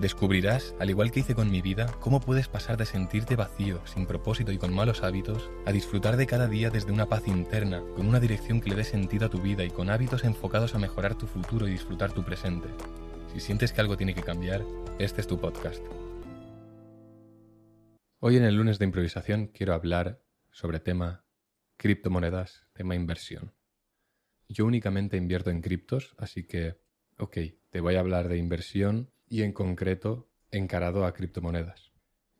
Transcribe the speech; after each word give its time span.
Descubrirás, 0.00 0.74
al 0.80 0.90
igual 0.90 1.12
que 1.12 1.20
hice 1.20 1.36
con 1.36 1.52
mi 1.52 1.62
vida, 1.62 1.86
cómo 2.00 2.18
puedes 2.18 2.48
pasar 2.48 2.76
de 2.76 2.84
sentirte 2.84 3.36
vacío, 3.36 3.80
sin 3.86 4.06
propósito 4.06 4.50
y 4.50 4.58
con 4.58 4.74
malos 4.74 5.04
hábitos, 5.04 5.48
a 5.66 5.72
disfrutar 5.72 6.16
de 6.16 6.26
cada 6.26 6.48
día 6.48 6.68
desde 6.68 6.90
una 6.90 7.06
paz 7.06 7.28
interna, 7.28 7.80
con 7.94 8.08
una 8.08 8.18
dirección 8.18 8.60
que 8.60 8.70
le 8.70 8.76
dé 8.76 8.84
sentido 8.84 9.26
a 9.26 9.30
tu 9.30 9.40
vida 9.40 9.62
y 9.62 9.70
con 9.70 9.90
hábitos 9.90 10.24
enfocados 10.24 10.74
a 10.74 10.78
mejorar 10.78 11.16
tu 11.16 11.28
futuro 11.28 11.68
y 11.68 11.70
disfrutar 11.70 12.12
tu 12.12 12.24
presente. 12.24 12.68
Si 13.32 13.38
sientes 13.38 13.72
que 13.72 13.80
algo 13.80 13.96
tiene 13.96 14.14
que 14.14 14.24
cambiar, 14.24 14.64
este 14.98 15.20
es 15.20 15.28
tu 15.28 15.38
podcast. 15.38 15.82
Hoy 18.18 18.36
en 18.36 18.44
el 18.44 18.56
lunes 18.56 18.80
de 18.80 18.86
improvisación 18.86 19.46
quiero 19.46 19.74
hablar 19.74 20.20
sobre 20.50 20.80
tema 20.80 21.24
criptomonedas, 21.76 22.66
tema 22.72 22.96
inversión. 22.96 23.54
Yo 24.48 24.66
únicamente 24.66 25.16
invierto 25.16 25.50
en 25.50 25.62
criptos, 25.62 26.16
así 26.18 26.44
que, 26.44 26.80
ok, 27.16 27.38
te 27.70 27.80
voy 27.80 27.94
a 27.94 28.00
hablar 28.00 28.28
de 28.28 28.38
inversión 28.38 29.13
y 29.26 29.42
en 29.42 29.52
concreto 29.52 30.30
encarado 30.50 31.04
a 31.04 31.14
criptomonedas. 31.14 31.92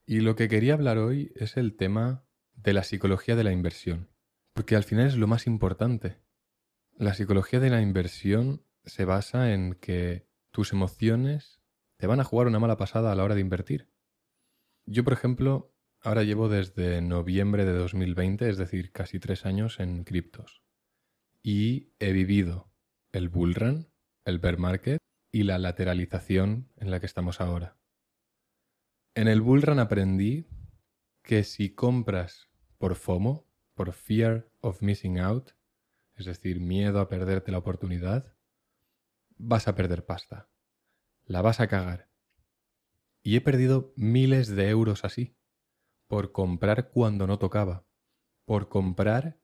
Y 0.06 0.20
lo 0.20 0.37
que 0.37 0.48
quería 0.48 0.74
hablar 0.74 0.98
hoy 0.98 1.33
es 1.34 1.57
el 1.57 1.77
tema 1.77 2.24
de 2.55 2.73
la 2.73 2.84
psicología 2.84 3.37
de 3.37 3.45
la 3.45 3.52
inversión, 3.52 4.10
porque 4.52 4.77
al 4.77 4.84
final 4.84 5.07
es 5.07 5.16
lo 5.16 5.27
más 5.27 5.47
importante. 5.47 6.20
La 6.97 7.15
psicología 7.15 7.60
de 7.60 7.70
la 7.70 7.80
inversión 7.80 8.65
se 8.84 9.05
basa 9.05 9.52
en 9.52 9.74
que 9.74 10.29
tus 10.51 10.73
emociones 10.73 11.60
te 11.97 12.07
van 12.07 12.20
a 12.20 12.24
jugar 12.24 12.47
una 12.47 12.60
mala 12.60 12.77
pasada 12.77 13.10
a 13.10 13.15
la 13.15 13.24
hora 13.24 13.35
de 13.35 13.41
invertir. 13.41 13.91
Yo, 14.87 15.02
por 15.02 15.15
ejemplo, 15.15 15.74
ahora 16.01 16.23
llevo 16.23 16.48
desde 16.48 17.01
noviembre 17.01 17.65
de 17.65 17.73
2020, 17.73 18.48
es 18.48 18.59
decir, 18.59 18.93
casi 18.93 19.19
tres 19.19 19.46
años 19.46 19.80
en 19.80 20.04
criptos. 20.04 20.63
Y 21.43 21.95
he 21.98 22.13
vivido 22.13 22.71
el 23.13 23.29
bull 23.29 23.54
run, 23.54 23.88
el 24.24 24.38
bear 24.38 24.59
market 24.59 24.98
y 25.35 25.43
la 25.43 25.59
lateralización 25.59 26.71
en 26.77 26.93
la 26.93 27.01
que 27.01 27.07
estamos 27.07 27.40
ahora. 27.40 27.77
En 29.16 29.27
el 29.27 29.41
bullrun 29.41 29.80
aprendí 29.80 30.46
que 31.23 31.43
si 31.43 31.74
compras 31.74 32.49
por 32.79 32.95
FOMO, 32.95 33.45
por 33.74 33.93
Fear 33.95 34.49
of 34.60 34.80
Missing 34.80 35.18
Out, 35.18 35.51
es 36.15 36.26
decir, 36.26 36.60
miedo 36.60 37.01
a 37.01 37.09
perderte 37.09 37.51
la 37.51 37.59
oportunidad, 37.59 38.37
vas 39.37 39.66
a 39.66 39.74
perder 39.74 40.07
pasta. 40.07 40.49
La 41.24 41.43
vas 41.43 41.59
a 41.59 41.66
cagar. 41.66 42.09
Y 43.21 43.35
he 43.35 43.41
perdido 43.41 43.93
miles 43.96 44.54
de 44.54 44.69
euros 44.69 45.04
así, 45.04 45.37
por 46.07 46.30
comprar 46.30 46.91
cuando 46.91 47.26
no 47.26 47.41
tocaba, 47.41 47.85
por 48.45 48.69
comprar 48.69 49.41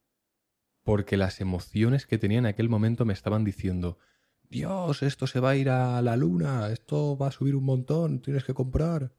porque 0.84 1.16
las 1.16 1.41
emociones 1.41 2.06
que 2.06 2.16
tenía 2.16 2.38
en 2.38 2.47
aquel 2.47 2.69
momento 2.69 3.04
me 3.04 3.12
estaban 3.12 3.42
diciendo, 3.42 3.98
Dios, 4.50 5.04
esto 5.04 5.28
se 5.28 5.38
va 5.38 5.50
a 5.50 5.56
ir 5.56 5.70
a 5.70 6.02
la 6.02 6.16
luna, 6.16 6.72
esto 6.72 7.16
va 7.16 7.28
a 7.28 7.30
subir 7.30 7.54
un 7.54 7.64
montón, 7.64 8.20
tienes 8.20 8.42
que 8.42 8.52
comprar. 8.52 9.14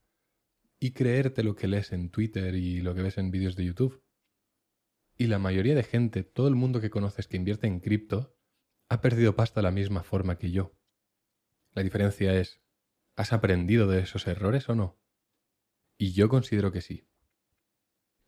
Y 0.78 0.92
creerte 0.92 1.42
lo 1.42 1.56
que 1.56 1.70
lees 1.70 1.94
en 1.94 2.10
Twitter 2.10 2.54
y 2.56 2.82
lo 2.82 2.94
que 2.94 3.02
ves 3.02 3.18
en 3.18 3.32
vídeos 3.32 3.56
de 3.56 3.64
YouTube. 3.64 4.04
Y 5.18 5.28
la 5.28 5.40
mayoría 5.40 5.74
de 5.74 5.84
gente, 5.84 6.24
todo 6.24 6.50
el 6.50 6.56
mundo 6.56 6.82
que 6.82 6.90
conoces 6.90 7.28
que 7.28 7.38
invierte 7.38 7.68
en 7.68 7.80
cripto, 7.80 8.36
ha 8.90 9.00
perdido 9.00 9.38
pasta 9.38 9.62
de 9.62 9.64
la 9.64 9.72
misma 9.72 10.04
forma 10.04 10.38
que 10.38 10.52
yo. 10.52 10.76
La 11.72 11.82
diferencia 11.82 12.38
es, 12.38 12.62
¿has 13.16 13.32
aprendido 13.32 13.88
de 13.88 14.02
esos 14.02 14.28
errores 14.28 14.68
o 14.68 14.76
no? 14.76 15.00
Y 15.98 16.12
yo 16.12 16.28
considero 16.28 16.74
que 16.74 16.82
sí. 16.82 17.08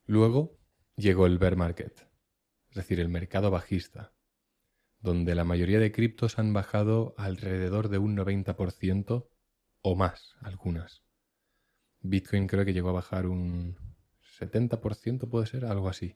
Luego 0.05 0.57
llegó 0.95 1.25
el 1.25 1.37
bear 1.37 1.57
market, 1.57 2.07
es 2.69 2.75
decir, 2.75 3.01
el 3.01 3.09
mercado 3.09 3.51
bajista, 3.51 4.13
donde 5.03 5.35
la 5.35 5.43
mayoría 5.43 5.79
de 5.79 5.91
criptos 5.91 6.39
han 6.39 6.53
bajado 6.53 7.13
alrededor 7.17 7.89
de 7.89 7.97
un 7.97 8.15
90% 8.15 9.27
o 9.81 9.95
más 9.95 10.35
algunas. 10.41 11.03
Bitcoin 11.99 12.47
creo 12.47 12.63
que 12.63 12.73
llegó 12.73 12.89
a 12.89 12.93
bajar 12.93 13.27
un 13.27 13.77
70%, 14.39 15.29
puede 15.29 15.45
ser, 15.45 15.65
algo 15.65 15.89
así. 15.89 16.15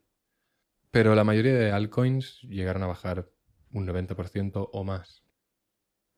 Pero 0.89 1.15
la 1.15 1.25
mayoría 1.25 1.53
de 1.53 1.71
altcoins 1.71 2.41
llegaron 2.43 2.81
a 2.81 2.87
bajar 2.87 3.29
un 3.71 3.85
90% 3.85 4.69
o 4.71 4.83
más. 4.85 5.25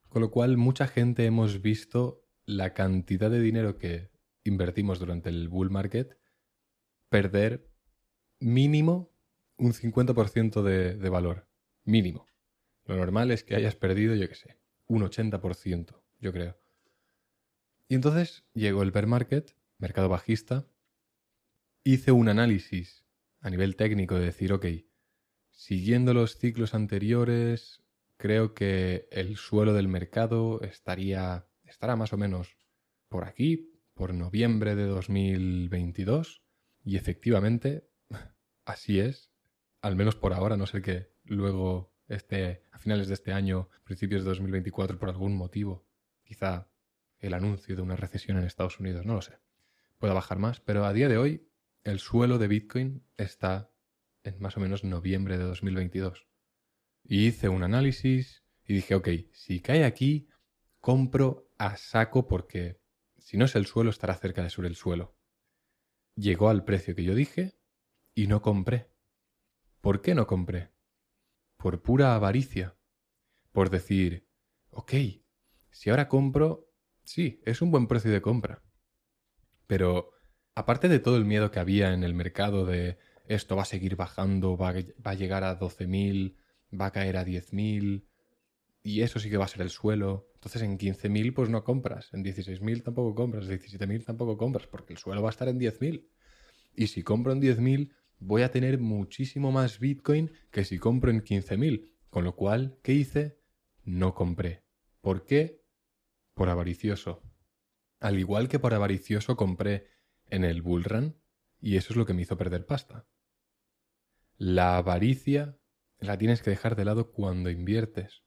Con 0.08 0.22
lo 0.22 0.30
cual 0.30 0.56
mucha 0.56 0.86
gente 0.86 1.26
hemos 1.26 1.62
visto 1.62 2.24
la 2.44 2.72
cantidad 2.72 3.30
de 3.30 3.40
dinero 3.40 3.78
que 3.78 4.10
invertimos 4.44 5.00
durante 5.00 5.28
el 5.28 5.48
bull 5.48 5.70
market 5.70 6.16
perder 7.08 7.68
mínimo 8.38 9.12
un 9.56 9.72
50% 9.72 10.62
de, 10.62 10.96
de 10.96 11.08
valor. 11.08 11.48
Mínimo. 11.84 12.29
Lo 12.90 12.96
normal 12.96 13.30
es 13.30 13.44
que 13.44 13.54
hayas 13.54 13.76
perdido, 13.76 14.16
yo 14.16 14.28
qué 14.28 14.34
sé, 14.34 14.56
un 14.88 15.02
80%, 15.04 15.94
yo 16.18 16.32
creo. 16.32 16.58
Y 17.86 17.94
entonces 17.94 18.42
llegó 18.52 18.82
el 18.82 18.90
bear 18.90 19.06
market, 19.06 19.54
mercado 19.78 20.08
bajista, 20.08 20.66
hice 21.84 22.10
un 22.10 22.28
análisis 22.28 23.04
a 23.42 23.48
nivel 23.48 23.76
técnico 23.76 24.16
de 24.16 24.24
decir, 24.24 24.52
ok, 24.52 24.66
siguiendo 25.52 26.14
los 26.14 26.36
ciclos 26.36 26.74
anteriores, 26.74 27.80
creo 28.16 28.54
que 28.54 29.06
el 29.12 29.36
suelo 29.36 29.72
del 29.72 29.86
mercado 29.86 30.60
estaría, 30.62 31.46
estará 31.62 31.94
más 31.94 32.12
o 32.12 32.16
menos 32.16 32.56
por 33.08 33.22
aquí, 33.22 33.72
por 33.94 34.14
noviembre 34.14 34.74
de 34.74 34.86
2022, 34.86 36.42
y 36.82 36.96
efectivamente, 36.96 37.88
así 38.64 38.98
es, 38.98 39.30
al 39.80 39.94
menos 39.94 40.16
por 40.16 40.32
ahora, 40.32 40.56
no 40.56 40.66
sé 40.66 40.82
que 40.82 41.12
luego 41.22 41.94
este, 42.10 42.64
a 42.72 42.78
finales 42.78 43.08
de 43.08 43.14
este 43.14 43.32
año, 43.32 43.68
principios 43.84 44.22
de 44.22 44.30
2024, 44.30 44.98
por 44.98 45.08
algún 45.08 45.36
motivo, 45.36 45.86
quizá 46.24 46.68
el 47.18 47.34
anuncio 47.34 47.76
de 47.76 47.82
una 47.82 47.96
recesión 47.96 48.36
en 48.36 48.44
Estados 48.44 48.80
Unidos, 48.80 49.06
no 49.06 49.14
lo 49.14 49.22
sé, 49.22 49.38
pueda 49.98 50.14
bajar 50.14 50.38
más, 50.38 50.60
pero 50.60 50.84
a 50.84 50.92
día 50.92 51.08
de 51.08 51.18
hoy 51.18 51.48
el 51.84 51.98
suelo 51.98 52.38
de 52.38 52.48
Bitcoin 52.48 53.04
está 53.16 53.70
en 54.24 54.40
más 54.40 54.56
o 54.56 54.60
menos 54.60 54.84
noviembre 54.84 55.38
de 55.38 55.44
2022. 55.44 56.26
Y 57.04 57.26
hice 57.26 57.48
un 57.48 57.62
análisis 57.62 58.44
y 58.64 58.74
dije, 58.74 58.94
ok, 58.94 59.08
si 59.32 59.60
cae 59.60 59.84
aquí, 59.84 60.28
compro 60.80 61.48
a 61.58 61.76
saco 61.76 62.26
porque 62.26 62.80
si 63.18 63.36
no 63.36 63.44
es 63.44 63.54
el 63.54 63.66
suelo, 63.66 63.90
estará 63.90 64.14
cerca 64.14 64.42
de 64.42 64.50
sur 64.50 64.66
el 64.66 64.76
suelo. 64.76 65.16
Llegó 66.16 66.48
al 66.48 66.64
precio 66.64 66.94
que 66.94 67.04
yo 67.04 67.14
dije 67.14 67.54
y 68.14 68.26
no 68.26 68.42
compré. 68.42 68.90
¿Por 69.80 70.02
qué 70.02 70.14
no 70.14 70.26
compré? 70.26 70.69
Por 71.60 71.82
pura 71.82 72.14
avaricia, 72.14 72.74
por 73.52 73.70
decir, 73.70 74.26
ok, 74.70 74.92
si 75.70 75.90
ahora 75.90 76.08
compro, 76.08 76.68
sí, 77.04 77.40
es 77.44 77.60
un 77.60 77.70
buen 77.70 77.86
precio 77.86 78.10
de 78.10 78.22
compra. 78.22 78.62
Pero, 79.66 80.10
aparte 80.54 80.88
de 80.88 80.98
todo 80.98 81.16
el 81.16 81.26
miedo 81.26 81.50
que 81.50 81.60
había 81.60 81.92
en 81.92 82.02
el 82.02 82.14
mercado 82.14 82.64
de 82.64 82.98
esto 83.26 83.56
va 83.56 83.62
a 83.62 83.66
seguir 83.66 83.94
bajando, 83.94 84.56
va, 84.56 84.74
a 85.04 85.14
llegar 85.14 85.44
a 85.44 85.58
12.000, 85.58 86.34
va 86.78 86.86
a 86.86 86.92
caer 86.92 87.18
a 87.18 87.24
10.000, 87.26 88.06
y 88.82 89.02
eso 89.02 89.20
sí 89.20 89.28
que 89.28 89.36
va 89.36 89.44
a 89.44 89.48
ser 89.48 89.60
el 89.60 89.70
suelo. 89.70 90.30
Entonces 90.34 90.62
en 90.62 90.78
15.000 90.78 91.34
pues 91.34 91.50
no 91.50 91.62
compras, 91.62 92.08
en 92.14 92.24
16.000 92.24 92.82
tampoco 92.82 93.14
compras, 93.14 93.44
en 93.44 93.58
17.000 93.58 94.04
tampoco 94.06 94.38
compras, 94.38 94.66
porque 94.66 94.94
el 94.94 94.98
suelo 94.98 95.22
va 95.22 95.28
a 95.28 95.30
estar 95.30 95.48
en 95.48 95.60
10.000. 95.60 96.08
Y 96.74 96.86
si 96.86 97.02
compro 97.02 97.32
en 97.32 97.42
10.000, 97.42 97.92
voy 98.20 98.42
a 98.42 98.50
tener 98.50 98.78
muchísimo 98.78 99.50
más 99.50 99.80
Bitcoin 99.80 100.30
que 100.50 100.64
si 100.64 100.78
compro 100.78 101.10
en 101.10 101.24
15.000. 101.24 101.90
Con 102.10 102.24
lo 102.24 102.36
cual, 102.36 102.78
¿qué 102.82 102.92
hice? 102.92 103.40
No 103.82 104.14
compré. 104.14 104.64
¿Por 105.00 105.24
qué? 105.24 105.64
Por 106.34 106.48
avaricioso. 106.48 107.22
Al 107.98 108.18
igual 108.18 108.48
que 108.48 108.58
por 108.58 108.74
avaricioso 108.74 109.36
compré 109.36 109.88
en 110.26 110.44
el 110.44 110.62
bullrun 110.62 111.20
y 111.60 111.76
eso 111.76 111.92
es 111.92 111.96
lo 111.96 112.06
que 112.06 112.14
me 112.14 112.22
hizo 112.22 112.36
perder 112.36 112.66
pasta. 112.66 113.06
La 114.36 114.76
avaricia 114.76 115.58
la 115.98 116.16
tienes 116.16 116.42
que 116.42 116.50
dejar 116.50 116.76
de 116.76 116.84
lado 116.84 117.12
cuando 117.12 117.50
inviertes. 117.50 118.24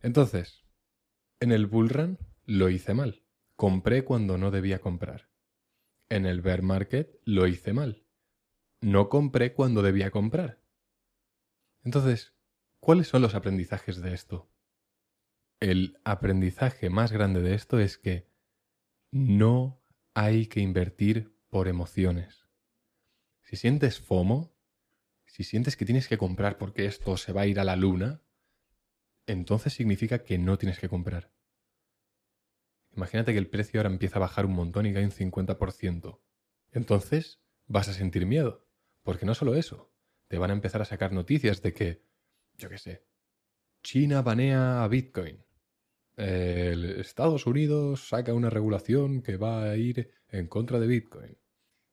Entonces, 0.00 0.64
en 1.40 1.52
el 1.52 1.66
bullrun 1.66 2.18
lo 2.44 2.68
hice 2.70 2.94
mal. 2.94 3.24
Compré 3.56 4.04
cuando 4.04 4.38
no 4.38 4.50
debía 4.50 4.80
comprar. 4.80 5.28
En 6.08 6.24
el 6.24 6.40
bear 6.40 6.62
market 6.62 7.20
lo 7.24 7.46
hice 7.46 7.72
mal 7.72 8.05
no 8.86 9.08
compré 9.08 9.52
cuando 9.52 9.82
debía 9.82 10.12
comprar. 10.12 10.62
Entonces, 11.82 12.34
¿cuáles 12.78 13.08
son 13.08 13.20
los 13.20 13.34
aprendizajes 13.34 14.00
de 14.00 14.14
esto? 14.14 14.48
El 15.58 15.98
aprendizaje 16.04 16.88
más 16.88 17.10
grande 17.10 17.42
de 17.42 17.54
esto 17.54 17.80
es 17.80 17.98
que 17.98 18.30
no 19.10 19.82
hay 20.14 20.46
que 20.46 20.60
invertir 20.60 21.36
por 21.48 21.66
emociones. 21.66 22.46
Si 23.42 23.56
sientes 23.56 23.98
FOMO, 23.98 24.56
si 25.24 25.42
sientes 25.42 25.76
que 25.76 25.84
tienes 25.84 26.06
que 26.06 26.16
comprar 26.16 26.56
porque 26.56 26.86
esto 26.86 27.16
se 27.16 27.32
va 27.32 27.40
a 27.40 27.46
ir 27.48 27.58
a 27.58 27.64
la 27.64 27.74
luna, 27.74 28.22
entonces 29.26 29.72
significa 29.72 30.22
que 30.22 30.38
no 30.38 30.58
tienes 30.58 30.78
que 30.78 30.88
comprar. 30.88 31.32
Imagínate 32.94 33.32
que 33.32 33.38
el 33.38 33.50
precio 33.50 33.80
ahora 33.80 33.90
empieza 33.90 34.18
a 34.18 34.20
bajar 34.20 34.46
un 34.46 34.54
montón 34.54 34.86
y 34.86 34.94
cae 34.94 35.04
un 35.04 35.10
50%. 35.10 36.20
Entonces 36.70 37.42
vas 37.66 37.88
a 37.88 37.92
sentir 37.92 38.26
miedo. 38.26 38.65
Porque 39.06 39.24
no 39.24 39.36
solo 39.36 39.54
eso, 39.54 39.92
te 40.26 40.36
van 40.36 40.50
a 40.50 40.54
empezar 40.54 40.82
a 40.82 40.84
sacar 40.84 41.12
noticias 41.12 41.62
de 41.62 41.72
que, 41.72 42.02
yo 42.58 42.68
qué 42.68 42.76
sé, 42.76 43.06
China 43.80 44.20
banea 44.20 44.82
a 44.82 44.88
Bitcoin. 44.88 45.44
Estados 46.16 47.46
Unidos 47.46 48.08
saca 48.08 48.34
una 48.34 48.50
regulación 48.50 49.22
que 49.22 49.36
va 49.36 49.62
a 49.62 49.76
ir 49.76 50.10
en 50.26 50.48
contra 50.48 50.80
de 50.80 50.88
Bitcoin. 50.88 51.38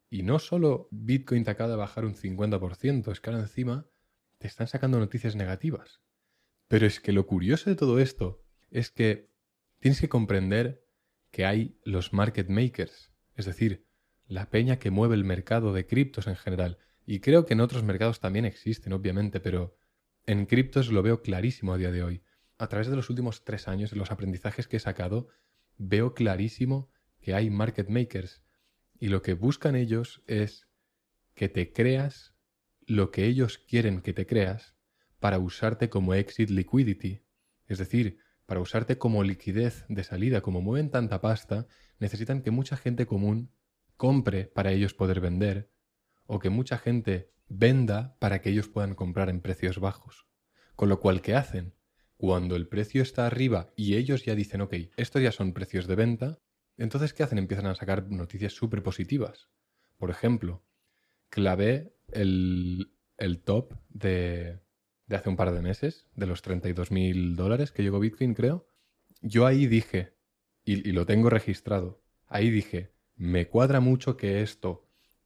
Y 0.10 0.24
no 0.24 0.40
solo 0.40 0.88
Bitcoin 0.90 1.44
te 1.44 1.52
acaba 1.52 1.70
de 1.70 1.76
bajar 1.76 2.04
un 2.04 2.16
50%, 2.16 3.12
es 3.12 3.22
que 3.22 3.30
ahora 3.30 3.44
encima 3.44 3.88
te 4.40 4.48
están 4.48 4.68
sacando 4.68 4.98
noticias 4.98 5.36
negativas. 5.36 6.02
Pero 6.68 6.88
es 6.88 7.00
que 7.00 7.12
lo 7.12 7.28
curioso 7.28 7.70
de 7.70 7.76
todo 7.76 8.00
esto 8.00 8.44
es 8.72 8.90
que 8.90 9.30
tienes 9.80 10.02
que 10.02 10.10
comprender 10.10 10.84
que 11.30 11.46
hay 11.46 11.78
los 11.84 12.12
market 12.12 12.50
makers, 12.50 13.14
es 13.36 13.46
decir, 13.46 13.86
la 14.26 14.50
peña 14.50 14.80
que 14.80 14.90
mueve 14.90 15.14
el 15.14 15.26
mercado 15.26 15.74
de 15.74 15.86
criptos 15.86 16.26
en 16.26 16.38
general. 16.38 16.80
Y 17.06 17.20
creo 17.20 17.46
que 17.46 17.54
en 17.54 17.62
otros 17.62 17.84
mercados 17.84 18.20
también 18.20 18.46
existen, 18.46 18.94
obviamente, 18.94 19.40
pero 19.40 19.78
en 20.26 20.46
criptos 20.46 20.92
lo 20.92 21.04
veo 21.04 21.22
clarísimo 21.22 21.74
a 21.74 21.78
día 21.78 21.92
de 21.92 22.04
hoy. 22.04 22.24
A 22.58 22.68
través 22.68 22.88
de 22.88 22.96
los 22.96 23.10
últimos 23.10 23.44
tres 23.44 23.68
años, 23.68 23.92
en 23.92 24.00
los 24.00 24.12
aprendizajes 24.12 24.68
que 24.68 24.78
he 24.78 24.80
sacado, 24.80 25.28
veo 25.78 26.14
clarísimo 26.14 26.90
que 27.22 27.34
hay 27.34 27.50
market 27.50 27.90
makers. 27.90 28.42
Y 29.00 29.08
lo 29.08 29.22
que 29.22 29.34
buscan 29.34 29.76
ellos 29.76 30.24
es 30.28 30.68
que 31.34 31.50
te 31.50 31.74
creas 31.74 32.36
lo 32.86 33.12
que 33.12 33.26
ellos 33.26 33.58
quieren 33.58 34.02
que 34.02 34.14
te 34.14 34.26
creas 34.26 34.76
para 35.20 35.40
usarte 35.40 35.90
como 35.90 36.14
exit 36.14 36.50
liquidity. 36.50 37.24
Es 37.68 37.78
decir, 37.80 38.20
para 38.46 38.60
usarte 38.60 38.98
como 38.98 39.24
liquidez 39.24 39.86
de 39.88 40.04
salida, 40.04 40.42
como 40.42 40.62
mueven 40.62 40.90
tanta 40.90 41.22
pasta, 41.22 41.68
necesitan 42.00 42.42
que 42.42 42.52
mucha 42.52 42.78
gente 42.78 43.06
común 43.06 43.52
compre 43.98 44.46
para 44.46 44.72
ellos 44.72 44.94
poder 44.94 45.22
vender, 45.22 45.73
o 46.26 46.40
que 46.40 46.50
mucha 46.50 46.78
gente 46.78 47.32
venda 47.48 48.16
para 48.20 48.42
que 48.42 48.50
ellos 48.50 48.68
puedan 48.68 48.96
comprar 48.96 49.30
en 49.30 49.42
precios 49.42 49.80
bajos. 49.80 50.28
Con 50.76 50.90
lo 50.90 51.00
cual, 51.00 51.22
¿qué 51.22 51.36
hacen? 51.36 51.74
Cuando 52.18 52.56
el 52.56 52.68
precio 52.68 53.02
está 53.02 53.28
arriba 53.28 53.72
y 53.76 53.96
ellos 53.96 54.26
ya 54.26 54.36
dicen, 54.36 54.62
ok, 54.62 54.74
estos 54.98 55.22
ya 55.22 55.32
son 55.32 55.54
precios 55.54 55.88
de 55.88 55.96
venta, 55.96 56.40
entonces, 56.78 57.14
¿qué 57.14 57.24
hacen? 57.24 57.38
Empiezan 57.38 57.68
a 57.68 57.76
sacar 57.76 58.10
noticias 58.10 58.54
súper 58.54 58.82
positivas. 58.82 59.50
Por 59.98 60.10
ejemplo, 60.10 60.64
clavé 61.30 61.96
el, 62.12 62.94
el 63.18 63.40
top 63.42 63.76
de, 63.90 64.60
de 65.08 65.16
hace 65.16 65.30
un 65.30 65.36
par 65.36 65.52
de 65.52 65.62
meses, 65.62 66.08
de 66.16 66.26
los 66.26 66.42
32 66.42 66.92
mil 66.92 67.36
dólares 67.36 67.72
que 67.72 67.84
llegó 67.84 68.00
Bitcoin, 68.00 68.34
creo, 68.34 68.68
yo 69.22 69.46
ahí 69.46 69.68
dije, 69.68 70.14
y, 70.66 70.92
lo 70.92 71.06
tengo 71.06 71.30
registrado, 71.30 72.02
ahí 72.28 72.50
dije, 72.50 72.94
me 73.16 73.48
cuadra 73.48 73.80
mucho 73.80 74.18
que 74.18 74.42
esto, 74.42 74.83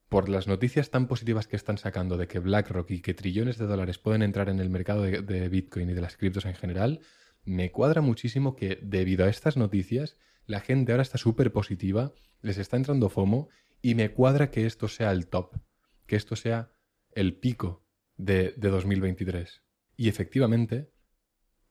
por 0.10 0.30
las 0.30 0.48
noticias 0.48 0.90
tan 0.90 1.08
positivas 1.08 1.48
que 1.48 1.56
están 1.56 1.78
sacando 1.78 2.18
de 2.18 2.28
que 2.28 2.40
BlackRock 2.40 2.92
y 2.92 3.02
que 3.02 3.14
trillones 3.14 3.58
de 3.58 3.66
dólares 3.66 3.98
pueden 3.98 4.22
entrar 4.22 4.50
en 4.50 4.60
el 4.60 4.70
mercado 4.70 5.04
de, 5.04 5.50
Bitcoin 5.50 5.90
y 5.90 5.94
de 5.94 6.02
las 6.02 6.16
criptos 6.16 6.46
en 6.46 6.56
general, 6.56 7.02
me 7.44 7.72
cuadra 7.72 8.02
muchísimo 8.02 8.56
que 8.56 8.80
debido 8.82 9.26
a 9.26 9.30
estas 9.30 9.58
noticias 9.58 10.18
la 10.46 10.62
gente 10.62 10.92
ahora 10.92 11.02
está 11.02 11.18
súper 11.18 11.52
positiva, 11.52 12.14
les 12.42 12.58
está 12.58 12.78
entrando 12.78 13.10
FOMO 13.10 13.50
y 13.82 13.96
me 13.96 14.12
cuadra 14.12 14.50
que 14.50 14.66
esto 14.66 14.88
sea 14.88 15.12
el 15.12 15.28
top, 15.28 15.58
que 16.06 16.16
esto 16.16 16.36
sea 16.36 16.72
el 17.14 17.36
pico 17.36 17.86
de, 18.16 18.54
de 18.56 18.70
2023. 18.70 19.62
Y 19.98 20.08
efectivamente, 20.08 20.90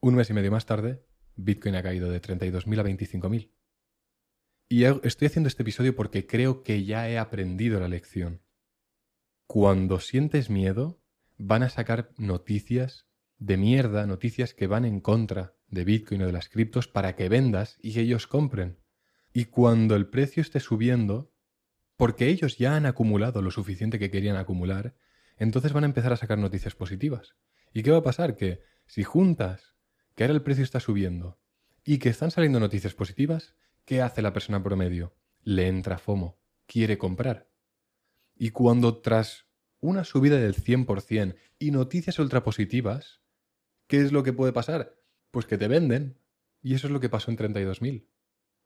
un 0.00 0.14
mes 0.14 0.28
y 0.28 0.34
medio 0.34 0.50
más 0.50 0.66
tarde, 0.66 1.02
Bitcoin 1.36 1.74
ha 1.76 1.82
caído 1.82 2.10
de 2.10 2.20
32.000 2.20 2.80
a 2.80 2.84
25.000. 2.84 3.50
Y 4.68 4.84
estoy 4.84 5.26
haciendo 5.26 5.46
este 5.46 5.62
episodio 5.62 5.94
porque 5.94 6.26
creo 6.26 6.64
que 6.64 6.84
ya 6.84 7.08
he 7.08 7.18
aprendido 7.18 7.78
la 7.78 7.86
lección. 7.86 8.42
Cuando 9.46 10.00
sientes 10.00 10.50
miedo, 10.50 11.00
van 11.36 11.62
a 11.62 11.70
sacar 11.70 12.10
noticias 12.16 13.06
de 13.38 13.56
mierda, 13.58 14.06
noticias 14.06 14.54
que 14.54 14.66
van 14.66 14.84
en 14.84 15.00
contra 15.00 15.54
de 15.68 15.84
Bitcoin 15.84 16.22
o 16.22 16.26
de 16.26 16.32
las 16.32 16.48
criptos 16.48 16.88
para 16.88 17.14
que 17.14 17.28
vendas 17.28 17.78
y 17.80 17.98
ellos 18.00 18.26
compren. 18.26 18.80
Y 19.32 19.44
cuando 19.44 19.94
el 19.94 20.08
precio 20.08 20.40
esté 20.40 20.58
subiendo, 20.58 21.32
porque 21.96 22.26
ellos 22.28 22.58
ya 22.58 22.74
han 22.74 22.86
acumulado 22.86 23.42
lo 23.42 23.52
suficiente 23.52 24.00
que 24.00 24.10
querían 24.10 24.36
acumular, 24.36 24.96
entonces 25.36 25.72
van 25.72 25.84
a 25.84 25.88
empezar 25.88 26.12
a 26.12 26.16
sacar 26.16 26.38
noticias 26.38 26.74
positivas. 26.74 27.36
¿Y 27.72 27.84
qué 27.84 27.92
va 27.92 27.98
a 27.98 28.02
pasar? 28.02 28.34
Que 28.34 28.62
si 28.86 29.04
juntas 29.04 29.76
que 30.16 30.24
ahora 30.24 30.34
el 30.34 30.42
precio 30.42 30.64
está 30.64 30.80
subiendo 30.80 31.38
y 31.84 31.98
que 31.98 32.08
están 32.08 32.32
saliendo 32.32 32.58
noticias 32.58 32.94
positivas, 32.94 33.54
¿qué 33.86 34.02
hace 34.02 34.20
la 34.20 34.34
persona 34.34 34.62
promedio? 34.62 35.16
Le 35.42 35.68
entra 35.68 35.96
FOMO, 35.96 36.38
quiere 36.66 36.98
comprar. 36.98 37.48
Y 38.34 38.50
cuando 38.50 39.00
tras 39.00 39.46
una 39.80 40.04
subida 40.04 40.36
del 40.36 40.54
100% 40.54 41.36
y 41.58 41.70
noticias 41.70 42.18
ultrapositivas, 42.18 43.22
¿qué 43.86 44.02
es 44.02 44.12
lo 44.12 44.22
que 44.22 44.34
puede 44.34 44.52
pasar? 44.52 45.00
Pues 45.30 45.46
que 45.46 45.56
te 45.56 45.68
venden. 45.68 46.18
Y 46.60 46.74
eso 46.74 46.88
es 46.88 46.92
lo 46.92 47.00
que 47.00 47.08
pasó 47.08 47.30
en 47.30 47.38
32.000. 47.38 48.06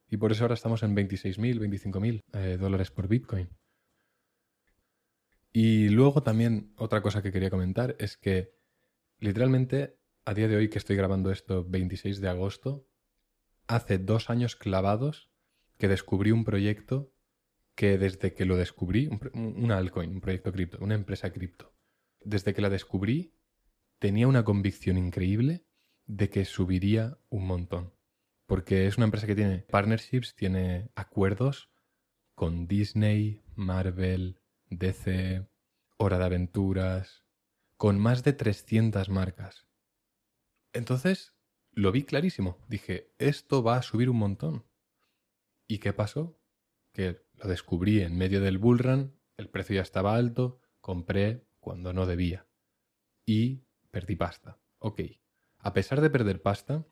Y 0.09 0.17
por 0.17 0.33
eso 0.33 0.45
ahora 0.45 0.55
estamos 0.55 0.83
en 0.83 0.97
26.000, 0.97 1.61
25.000 1.61 2.23
eh, 2.33 2.57
dólares 2.57 2.91
por 2.91 3.07
Bitcoin. 3.07 3.49
Y 5.53 5.89
luego 5.91 6.23
también 6.23 6.73
otra 6.77 7.03
cosa 7.03 7.23
que 7.23 7.31
quería 7.31 7.51
comentar 7.51 7.95
es 7.99 8.17
que 8.17 8.55
literalmente, 9.19 9.99
a 10.25 10.35
día 10.35 10.49
de 10.49 10.57
hoy 10.57 10.69
que 10.69 10.79
estoy 10.79 10.97
grabando 10.97 11.31
esto, 11.31 11.65
26 11.69 12.21
de 12.21 12.29
agosto, 12.29 12.90
hace 13.71 13.99
dos 13.99 14.31
años 14.31 14.57
clavados 14.57 15.31
que 15.79 15.87
descubrí 15.87 16.33
un 16.33 16.45
proyecto 16.45 17.13
que 17.77 17.99
desde 17.99 18.35
que 18.35 18.45
lo 18.45 18.57
descubrí, 18.57 19.09
un, 19.33 19.71
altcoin, 19.71 20.11
un 20.11 20.21
proyecto 20.21 20.53
cripto, 20.53 20.79
una 20.81 20.97
empresa 20.97 21.33
cripto, 21.33 21.73
desde 22.21 22.53
que 22.53 22.63
la 22.63 22.69
descubrí, 22.69 23.33
tenía 24.01 24.27
una 24.27 24.45
convicción 24.45 24.99
increíble 24.99 25.65
de 26.07 26.29
que 26.29 26.45
subiría 26.45 27.19
un 27.29 27.47
montón. 27.47 27.95
Porque 28.47 28.89
es 28.89 28.97
una 28.97 29.05
empresa 29.05 29.29
que 29.29 29.37
tiene 29.37 29.59
partnerships, 29.71 30.35
tiene 30.35 30.91
acuerdos 30.97 31.71
con 32.35 32.67
Disney, 32.67 33.45
Marvel, 33.55 34.41
DC, 34.69 35.47
Hora 35.97 36.19
de 36.19 36.25
Aventuras, 36.25 37.25
con 37.77 38.01
más 38.01 38.25
de 38.25 38.33
300 38.33 39.09
marcas. 39.11 39.69
Entonces, 40.73 41.35
lo 41.81 41.93
vi 41.93 42.05
clarísimo. 42.05 42.59
Dije, 42.69 43.13
esto 43.19 43.63
va 43.63 43.77
a 43.77 43.83
subir 43.83 44.11
un 44.11 44.19
montón. 44.19 44.65
¿Y 45.67 45.79
qué 45.79 45.93
pasó? 45.93 46.39
Que 46.93 47.23
lo 47.35 47.49
descubrí 47.49 48.01
en 48.01 48.17
medio 48.17 48.41
del 48.41 48.59
bullrun, 48.59 49.19
el 49.37 49.49
precio 49.49 49.77
ya 49.77 49.83
estaba 49.83 50.15
alto, 50.15 50.61
compré 50.81 51.47
cuando 51.59 51.93
no 51.93 52.07
debía. 52.07 52.47
Y 53.25 53.65
perdí 53.91 54.17
pasta. 54.17 54.59
Ok. 54.79 55.01
A 55.59 55.73
pesar 55.73 56.01
de 56.01 56.11
perder 56.11 56.43
pasta, 56.43 56.87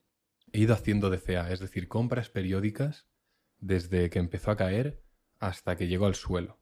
he 0.52 0.60
ido 0.60 0.74
haciendo 0.74 1.10
DCA, 1.10 1.50
es 1.52 1.60
decir, 1.60 1.88
compras 1.88 2.28
periódicas 2.28 3.08
desde 3.58 4.10
que 4.10 4.18
empezó 4.18 4.50
a 4.50 4.56
caer 4.56 5.02
hasta 5.38 5.76
que 5.76 5.88
llegó 5.88 6.06
al 6.06 6.14
suelo. 6.14 6.60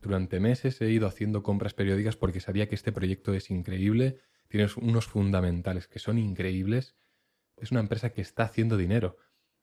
Durante 0.00 0.40
meses 0.40 0.80
he 0.80 0.90
ido 0.90 1.06
haciendo 1.06 1.42
compras 1.42 1.74
periódicas 1.74 2.16
porque 2.16 2.40
sabía 2.40 2.68
que 2.68 2.74
este 2.74 2.92
proyecto 2.92 3.34
es 3.34 3.50
increíble, 3.50 4.20
tiene 4.50 4.68
unos 4.76 5.06
fundamentales 5.06 5.86
que 5.86 6.00
son 6.00 6.18
increíbles. 6.18 6.96
Es 7.56 7.70
una 7.70 7.80
empresa 7.80 8.10
que 8.10 8.20
está 8.20 8.42
haciendo 8.42 8.76
dinero. 8.76 9.16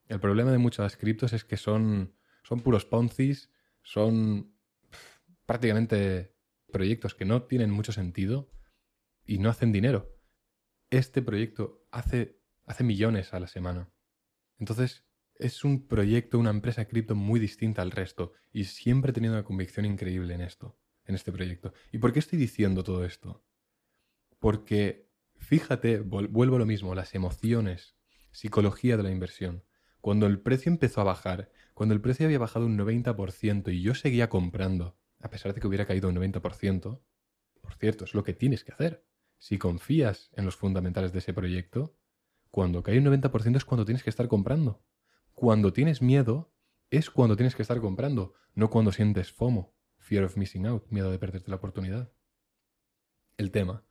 El 0.08 0.22
problema 0.22 0.52
de 0.52 0.58
muchas 0.58 0.96
criptos 0.96 1.34
es 1.34 1.44
que 1.44 1.58
son, 1.58 2.16
son 2.42 2.62
puros 2.62 2.86
poncis, 2.86 3.52
son 3.84 4.56
prácticamente 5.46 6.34
proyectos 6.72 7.16
que 7.16 7.26
no 7.26 7.44
tienen 7.44 7.70
mucho 7.70 7.92
sentido 7.92 8.50
y 9.26 9.40
no 9.40 9.50
hacen 9.50 9.74
dinero. 9.74 10.18
Este 10.90 11.22
proyecto 11.22 11.86
hace, 11.92 12.40
hace 12.66 12.86
millones 12.86 13.34
a 13.34 13.42
la 13.42 13.48
semana. 13.48 13.92
Entonces, 14.58 15.06
es 15.36 15.66
un 15.66 15.86
proyecto, 15.86 16.40
una 16.40 16.50
empresa 16.50 16.86
cripto 16.86 17.14
muy 17.14 17.42
distinta 17.42 17.82
al 17.82 17.92
resto 17.92 18.32
y 18.54 18.64
siempre 18.64 19.12
he 19.12 19.14
tenido 19.14 19.34
una 19.34 19.44
convicción 19.44 19.86
increíble 19.86 20.34
en 20.34 20.42
esto, 20.42 20.80
en 21.04 21.16
este 21.16 21.34
proyecto. 21.34 21.74
¿Y 21.92 21.98
por 21.98 22.14
qué 22.14 22.20
estoy 22.20 22.40
diciendo 22.40 22.86
todo 22.86 23.04
esto? 23.04 23.44
Porque, 24.40 25.10
fíjate, 25.36 26.00
vuelvo 26.00 26.56
a 26.56 26.60
lo 26.60 26.66
mismo, 26.66 26.96
las 26.96 27.16
emociones, 27.16 27.96
psicología 28.32 28.98
de 28.98 29.04
la 29.04 29.12
inversión. 29.12 29.64
Cuando 30.02 30.26
el 30.28 30.40
precio 30.40 30.72
empezó 30.72 31.02
a 31.02 31.06
bajar, 31.06 31.52
cuando 31.74 31.94
el 31.94 32.02
precio 32.02 32.26
había 32.26 32.40
bajado 32.40 32.66
un 32.66 32.78
90% 32.78 33.74
y 33.74 33.82
yo 33.82 33.96
seguía 33.96 34.30
comprando, 34.30 34.98
a 35.20 35.30
pesar 35.30 35.54
de 35.54 35.62
que 35.62 35.68
hubiera 35.68 35.86
caído 35.86 36.10
un 36.10 36.16
90%, 36.16 37.02
por 37.62 37.74
cierto, 37.76 38.06
es 38.06 38.14
lo 38.14 38.24
que 38.24 38.34
tienes 38.34 38.64
que 38.64 38.72
hacer. 38.72 39.06
Si 39.40 39.58
confías 39.58 40.32
en 40.36 40.46
los 40.46 40.56
fundamentales 40.56 41.12
de 41.12 41.20
ese 41.20 41.34
proyecto, 41.34 41.98
cuando 42.50 42.84
cae 42.84 43.00
un 43.00 43.06
90% 43.06 43.58
es 43.58 43.66
cuando 43.66 43.86
tienes 43.86 44.04
que 44.04 44.10
estar 44.10 44.28
comprando 44.28 44.84
cuando 45.38 45.72
tienes 45.72 46.02
miedo 46.02 46.52
es 46.90 47.12
cuando 47.12 47.36
tienes 47.36 47.54
que 47.54 47.62
estar 47.62 47.80
comprando, 47.80 48.34
no 48.56 48.72
cuando 48.72 48.92
sientes 48.92 49.32
FOMO, 49.32 49.76
fear 50.00 50.24
of 50.24 50.36
missing 50.36 50.66
out, 50.66 50.88
miedo 50.90 51.12
de 51.12 51.20
perderte 51.20 51.52
la 51.52 51.58
oportunidad. 51.58 52.12
El 53.38 53.52
tema 53.52 53.87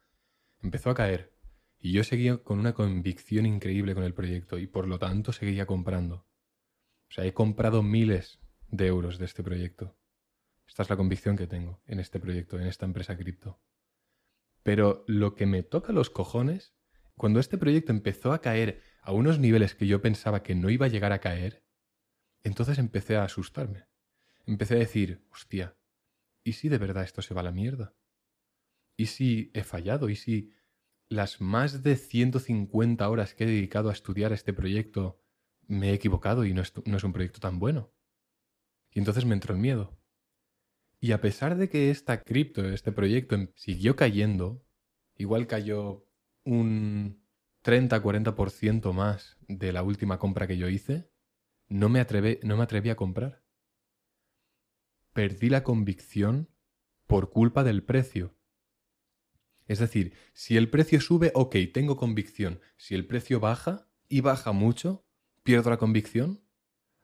empezó 0.66 0.90
a 0.90 0.94
caer 0.94 1.32
Y 1.78 1.92
yo 1.92 2.02
seguía 2.02 2.38
con 2.38 2.58
una 2.58 2.74
convicción 2.74 3.46
increíble 3.46 3.94
con 3.94 4.02
el 4.02 4.14
proyecto 4.14 4.58
y 4.58 4.66
por 4.66 4.88
lo 4.88 4.98
tanto 4.98 5.32
seguía 5.32 5.64
comprando. 5.64 6.26
O 7.08 7.12
sea, 7.12 7.24
he 7.24 7.32
comprado 7.32 7.82
miles 7.82 8.40
de 8.68 8.86
euros 8.86 9.18
de 9.18 9.26
este 9.26 9.44
proyecto. 9.44 9.96
Esta 10.66 10.82
es 10.82 10.90
la 10.90 10.96
convicción 10.96 11.36
que 11.36 11.46
tengo 11.46 11.80
en 11.86 12.00
este 12.00 12.18
proyecto, 12.18 12.58
en 12.58 12.66
esta 12.66 12.84
empresa 12.84 13.16
cripto. 13.16 13.60
Pero 14.64 15.04
lo 15.06 15.36
que 15.36 15.46
me 15.46 15.62
toca 15.62 15.92
los 15.92 16.10
cojones, 16.10 16.74
cuando 17.14 17.38
este 17.38 17.58
proyecto 17.58 17.92
empezó 17.92 18.32
a 18.32 18.40
caer 18.40 18.82
a 19.00 19.12
unos 19.12 19.38
niveles 19.38 19.76
que 19.76 19.86
yo 19.86 20.02
pensaba 20.02 20.42
que 20.42 20.56
no 20.56 20.70
iba 20.70 20.86
a 20.86 20.88
llegar 20.88 21.12
a 21.12 21.20
caer, 21.20 21.64
entonces 22.42 22.78
empecé 22.78 23.16
a 23.16 23.24
asustarme. 23.24 23.86
Empecé 24.46 24.74
a 24.74 24.78
decir, 24.78 25.24
hostia, 25.30 25.76
¿y 26.42 26.54
si 26.54 26.68
de 26.68 26.78
verdad 26.78 27.04
esto 27.04 27.22
se 27.22 27.34
va 27.34 27.42
a 27.42 27.44
la 27.44 27.52
mierda? 27.52 27.94
¿Y 28.96 29.06
si 29.06 29.50
he 29.54 29.62
fallado? 29.62 30.08
¿Y 30.08 30.16
si 30.16 30.52
las 31.08 31.40
más 31.40 31.82
de 31.82 31.96
150 31.96 33.08
horas 33.08 33.34
que 33.34 33.44
he 33.44 33.46
dedicado 33.46 33.90
a 33.90 33.92
estudiar 33.92 34.32
este 34.32 34.52
proyecto 34.52 35.20
me 35.68 35.90
he 35.90 35.94
equivocado 35.94 36.44
y 36.44 36.54
no 36.54 36.62
es, 36.62 36.72
no 36.84 36.96
es 36.96 37.04
un 37.04 37.12
proyecto 37.12 37.40
tan 37.40 37.58
bueno? 37.58 37.92
Y 38.92 38.98
entonces 38.98 39.24
me 39.24 39.34
entró 39.34 39.54
el 39.54 39.60
miedo. 39.60 39.98
Y 41.00 41.12
a 41.12 41.20
pesar 41.20 41.56
de 41.56 41.68
que 41.68 41.90
esta 41.90 42.22
cripto, 42.22 42.64
este 42.64 42.92
proyecto 42.92 43.34
em, 43.34 43.48
siguió 43.54 43.96
cayendo, 43.96 44.64
igual 45.16 45.46
cayó 45.46 46.06
un 46.44 47.22
30-40% 47.64 48.92
más 48.92 49.36
de 49.48 49.72
la 49.72 49.82
última 49.82 50.18
compra 50.18 50.46
que 50.46 50.56
yo 50.56 50.68
hice, 50.68 51.10
no 51.68 51.88
me, 51.88 52.04
no 52.42 52.56
me 52.56 52.62
atreví 52.62 52.90
a 52.90 52.96
comprar. 52.96 53.42
Perdí 55.12 55.48
la 55.48 55.62
convicción 55.62 56.48
por 57.06 57.30
culpa 57.30 57.64
del 57.64 57.82
precio. 57.82 58.35
Es 59.66 59.80
decir, 59.80 60.14
si 60.32 60.56
el 60.56 60.70
precio 60.70 61.00
sube, 61.00 61.32
ok, 61.34 61.56
tengo 61.72 61.96
convicción. 61.96 62.60
Si 62.76 62.94
el 62.94 63.06
precio 63.06 63.40
baja 63.40 63.88
y 64.08 64.20
baja 64.20 64.52
mucho, 64.52 65.04
pierdo 65.42 65.70
la 65.70 65.76
convicción. 65.76 66.40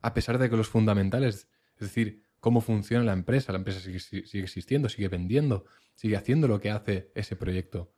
A 0.00 0.14
pesar 0.14 0.38
de 0.38 0.48
que 0.48 0.56
los 0.56 0.68
fundamentales, 0.68 1.48
es 1.74 1.80
decir, 1.80 2.24
cómo 2.38 2.60
funciona 2.60 3.04
la 3.04 3.12
empresa. 3.12 3.52
La 3.52 3.58
empresa 3.58 3.80
sigue, 3.80 4.42
existiendo, 4.42 4.88
sigue 4.88 5.08
vendiendo, 5.08 5.64
sigue 5.94 6.16
haciendo 6.16 6.48
lo 6.48 6.60
que 6.60 6.70
hace 6.70 7.10
ese 7.14 7.36
proyecto. 7.36 7.94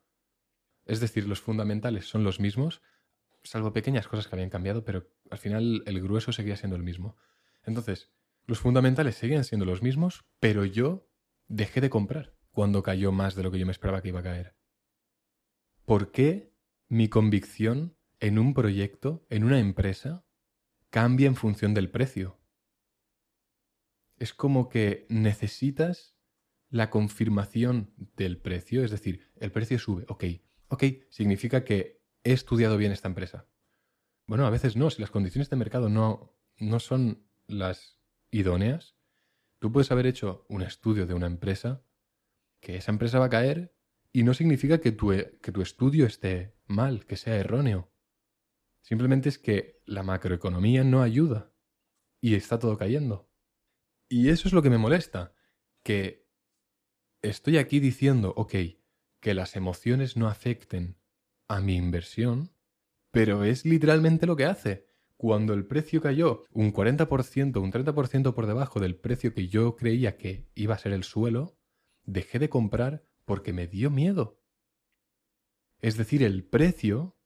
Es 0.87 1.01
decir, 1.01 1.27
los 1.27 1.41
fundamentales 1.41 2.07
son 2.07 2.25
los 2.25 2.41
mismos, 2.41 2.83
salvo 3.43 3.73
pequeñas 3.73 4.07
cosas 4.07 4.29
que 4.29 4.35
habían 4.35 4.51
cambiado, 4.51 4.85
pero 4.85 5.09
al 5.31 5.39
final 5.39 5.83
el 5.87 6.03
grueso 6.03 6.31
seguía 6.33 6.57
siendo 6.57 6.77
el 6.77 6.83
mismo. 6.83 7.17
Entonces, 7.65 8.11
los 8.47 8.59
fundamentales 8.59 9.17
seguían 9.17 9.45
siendo 9.45 9.65
los 9.65 9.83
mismos, 9.83 10.27
pero 10.41 10.67
yo 10.67 11.09
dejé 11.49 11.81
de 11.81 11.89
comprar 11.89 12.34
cuando 12.55 12.83
cayó 12.83 13.13
más 13.13 13.35
de 13.35 13.43
lo 13.43 13.51
que 13.51 13.59
yo 13.59 13.67
me 13.67 13.73
esperaba 13.73 14.01
que 14.01 14.09
iba 14.09 14.21
a 14.21 14.25
caer. 14.25 14.55
¿Por 15.85 16.11
qué 16.11 16.55
mi 16.89 17.09
convicción 17.09 17.95
en 18.21 18.39
un 18.39 18.55
proyecto, 18.55 19.27
en 19.29 19.45
una 19.45 19.59
empresa, 19.59 20.25
cambia 20.89 21.27
en 21.27 21.37
función 21.37 21.75
del 21.75 21.91
precio? 21.91 22.39
es 24.19 24.33
como 24.33 24.69
que 24.69 25.07
necesitas 25.09 26.17
la 26.71 26.91
confirmación 26.91 27.93
del 28.17 28.39
precio, 28.39 28.85
es 28.85 28.91
decir, 28.91 29.31
el 29.37 29.53
precio 29.53 29.79
sube, 29.79 30.05
ok, 30.09 30.25
ok, 30.69 30.85
significa 31.09 31.65
que 31.65 32.03
he 32.25 32.33
estudiado 32.33 32.77
bien 32.77 32.93
esta 32.93 33.09
empresa. 33.09 33.47
Bueno, 34.27 34.47
a 34.47 34.51
veces 34.51 34.77
no, 34.77 34.91
si 34.91 35.01
las 35.01 35.11
condiciones 35.11 35.51
de 35.51 35.57
mercado 35.57 35.89
no, 35.89 36.35
no 36.59 36.81
son 36.81 37.27
las 37.47 38.01
idóneas, 38.31 38.97
tú 39.59 39.71
puedes 39.71 39.93
haber 39.93 40.07
hecho 40.07 40.47
un 40.49 40.63
estudio 40.63 41.07
de 41.07 41.15
una 41.15 41.27
empresa, 41.27 41.85
que 42.65 42.77
esa 42.77 42.91
empresa 42.91 43.21
va 43.21 43.27
a 43.27 43.31
caer 43.31 43.73
y 44.13 44.25
no 44.25 44.35
significa 44.35 44.81
que 44.81 44.91
tu, 44.91 45.11
que 45.11 45.53
tu 45.53 45.63
estudio 45.63 46.07
esté 46.07 46.57
mal, 46.67 47.05
que 47.05 47.17
sea 47.17 47.37
erróneo. 47.37 47.93
Simplemente 48.81 49.29
es 49.29 49.39
que 49.39 49.83
la 49.85 50.03
macroeconomía 50.03 50.83
no 50.83 51.03
ayuda 51.03 51.53
y 52.21 52.35
está 52.35 52.59
todo 52.59 52.77
cayendo. 52.77 53.31
Y 54.09 54.31
eso 54.31 54.49
es 54.49 54.55
lo 54.55 54.63
que 54.63 54.71
me 54.71 54.79
molesta, 54.79 55.35
que 55.83 56.27
estoy 57.23 57.59
aquí 57.59 57.81
diciendo, 57.81 58.33
ok, 58.37 58.55
que 59.21 59.35
las 59.35 59.57
emociones 59.57 60.17
no 60.17 60.29
afecten 60.29 60.97
a 61.49 61.61
mi 61.61 61.77
inversión, 61.77 62.51
pero 63.11 63.45
es 63.45 63.65
literalmente 63.65 64.27
lo 64.27 64.37
que 64.37 64.47
hace. 64.47 64.87
Cuando 65.17 65.55
el 65.55 65.67
precio 65.67 66.01
cayó 66.01 66.45
un 66.51 66.73
40%, 66.73 67.61
un 67.61 67.73
30% 67.73 68.35
por 68.35 68.47
debajo 68.47 68.81
del 68.81 68.97
precio 68.97 69.33
que 69.35 69.49
yo 69.49 69.77
creía 69.77 70.17
que 70.17 70.49
iba 70.55 70.75
a 70.75 70.79
ser 70.79 70.93
el 70.93 71.05
suelo, 71.05 71.59
dejé 72.05 72.39
de 72.39 72.49
comprar 72.49 73.07
porque 73.25 73.53
me 73.53 73.67
dio 73.67 73.91
miedo. 73.91 74.41
Es 75.81 75.97
decir, 75.97 76.23
el 76.23 76.45
precio 76.45 77.17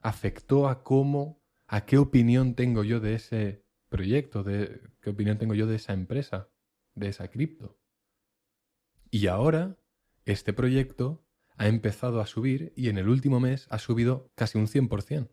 afectó 0.00 0.68
a 0.68 0.82
cómo, 0.82 1.42
a 1.66 1.84
qué 1.84 1.98
opinión 1.98 2.54
tengo 2.54 2.84
yo 2.84 3.00
de 3.00 3.14
ese 3.14 3.64
proyecto, 3.88 4.42
de 4.42 4.80
qué 5.00 5.10
opinión 5.10 5.38
tengo 5.38 5.54
yo 5.54 5.66
de 5.66 5.76
esa 5.76 5.92
empresa, 5.92 6.48
de 6.94 7.08
esa 7.08 7.28
cripto. 7.28 7.78
Y 9.10 9.26
ahora, 9.28 9.78
este 10.24 10.52
proyecto 10.52 11.24
ha 11.56 11.66
empezado 11.66 12.20
a 12.20 12.26
subir 12.26 12.72
y 12.76 12.88
en 12.88 12.98
el 12.98 13.08
último 13.08 13.40
mes 13.40 13.66
ha 13.70 13.78
subido 13.78 14.30
casi 14.34 14.58
un 14.58 14.66
100%. 14.66 15.30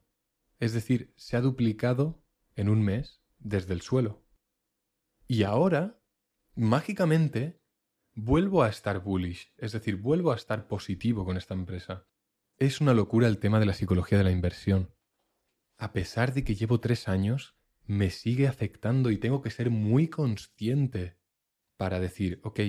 Es 0.60 0.74
decir, 0.74 1.14
se 1.18 1.38
ha 1.38 1.42
duplicado 1.42 2.24
en 2.56 2.70
un 2.70 2.82
mes 2.82 3.22
desde 3.38 3.74
el 3.74 3.82
suelo. 3.82 4.24
Y 5.28 5.44
ahora, 5.44 6.00
mágicamente, 6.56 7.60
vuelvo 8.16 8.64
a 8.64 8.70
estar 8.70 9.04
bullish, 9.04 9.52
es 9.58 9.74
decir, 9.74 9.98
vuelvo 9.98 10.32
a 10.32 10.36
estar 10.36 10.68
positivo 10.68 11.26
con 11.26 11.36
esta 11.36 11.54
empresa. 11.54 12.08
Es 12.58 12.80
una 12.80 12.94
locura 12.94 13.28
el 13.28 13.40
tema 13.40 13.60
de 13.60 13.66
la 13.66 13.74
psicología 13.74 14.18
de 14.18 14.24
la 14.24 14.32
inversión. 14.32 14.94
A 15.78 15.92
pesar 15.92 16.34
de 16.34 16.46
que 16.46 16.56
llevo 16.56 16.80
tres 16.80 17.10
años 17.10 17.58
me 17.86 18.10
sigue 18.10 18.48
afectando 18.48 19.12
y 19.12 19.18
tengo 19.18 19.42
que 19.42 19.52
ser 19.52 19.70
muy 19.70 20.08
consciente 20.08 21.18
para 21.76 22.00
decir, 22.00 22.40
ok, 22.44 22.62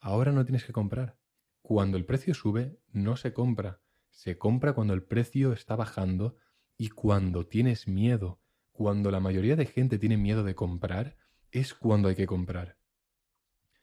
ahora 0.00 0.32
no 0.32 0.44
tienes 0.44 0.64
que 0.64 0.72
comprar. 0.72 1.18
Cuando 1.60 1.98
el 1.98 2.06
precio 2.06 2.32
sube, 2.32 2.80
no 2.90 3.16
se 3.16 3.34
compra. 3.34 3.82
Se 4.08 4.38
compra 4.38 4.72
cuando 4.72 4.94
el 4.94 5.02
precio 5.02 5.52
está 5.52 5.76
bajando 5.76 6.36
y 6.78 6.88
cuando 6.88 7.46
tienes 7.46 7.86
miedo. 7.86 8.40
Cuando 8.72 9.10
la 9.10 9.20
mayoría 9.20 9.56
de 9.56 9.66
gente 9.66 9.98
tiene 9.98 10.16
miedo 10.16 10.42
de 10.42 10.54
comprar, 10.54 11.16
es 11.52 11.74
cuando 11.74 12.08
hay 12.08 12.16
que 12.16 12.26
comprar. 12.26 12.79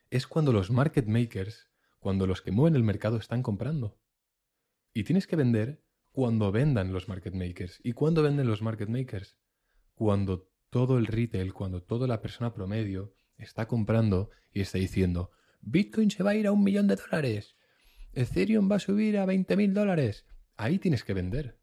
Es 0.10 0.28
cuando 0.28 0.54
los 0.54 0.72
market 0.72 1.06
makers, 1.08 1.70
cuando 2.00 2.28
los 2.28 2.42
que 2.42 2.52
mueven 2.52 2.76
el 2.76 2.84
mercado 2.84 3.18
están 3.18 3.44
comprando. 3.44 4.00
Y 4.94 5.04
tienes 5.04 5.28
que 5.28 5.36
vender 5.36 5.84
cuando 6.12 6.52
vendan 6.52 6.94
los 6.94 7.08
market 7.10 7.34
makers. 7.34 7.80
¿Y 7.84 7.94
cuándo 7.94 8.24
venden 8.24 8.48
los 8.48 8.62
market 8.62 8.90
makers? 8.90 9.38
Cuando 9.94 10.50
todo 10.70 10.98
el 10.98 11.08
retail, 11.08 11.54
cuando 11.54 11.84
toda 11.84 12.08
la 12.08 12.22
persona 12.22 12.54
promedio 12.54 13.14
está 13.38 13.68
comprando 13.68 14.30
y 14.52 14.62
está 14.62 14.78
diciendo, 14.78 15.32
Bitcoin 15.62 16.10
se 16.10 16.24
va 16.24 16.32
a 16.32 16.36
ir 16.36 16.48
a 16.48 16.52
un 16.52 16.64
millón 16.64 16.88
de 16.88 16.96
dólares, 16.96 17.56
Ethereum 18.14 18.72
va 18.72 18.78
a 18.78 18.80
subir 18.80 19.18
a 19.18 19.26
20 19.26 19.56
mil 19.58 19.74
dólares, 19.74 20.26
ahí 20.56 20.80
tienes 20.80 21.04
que 21.04 21.14
vender. 21.14 21.60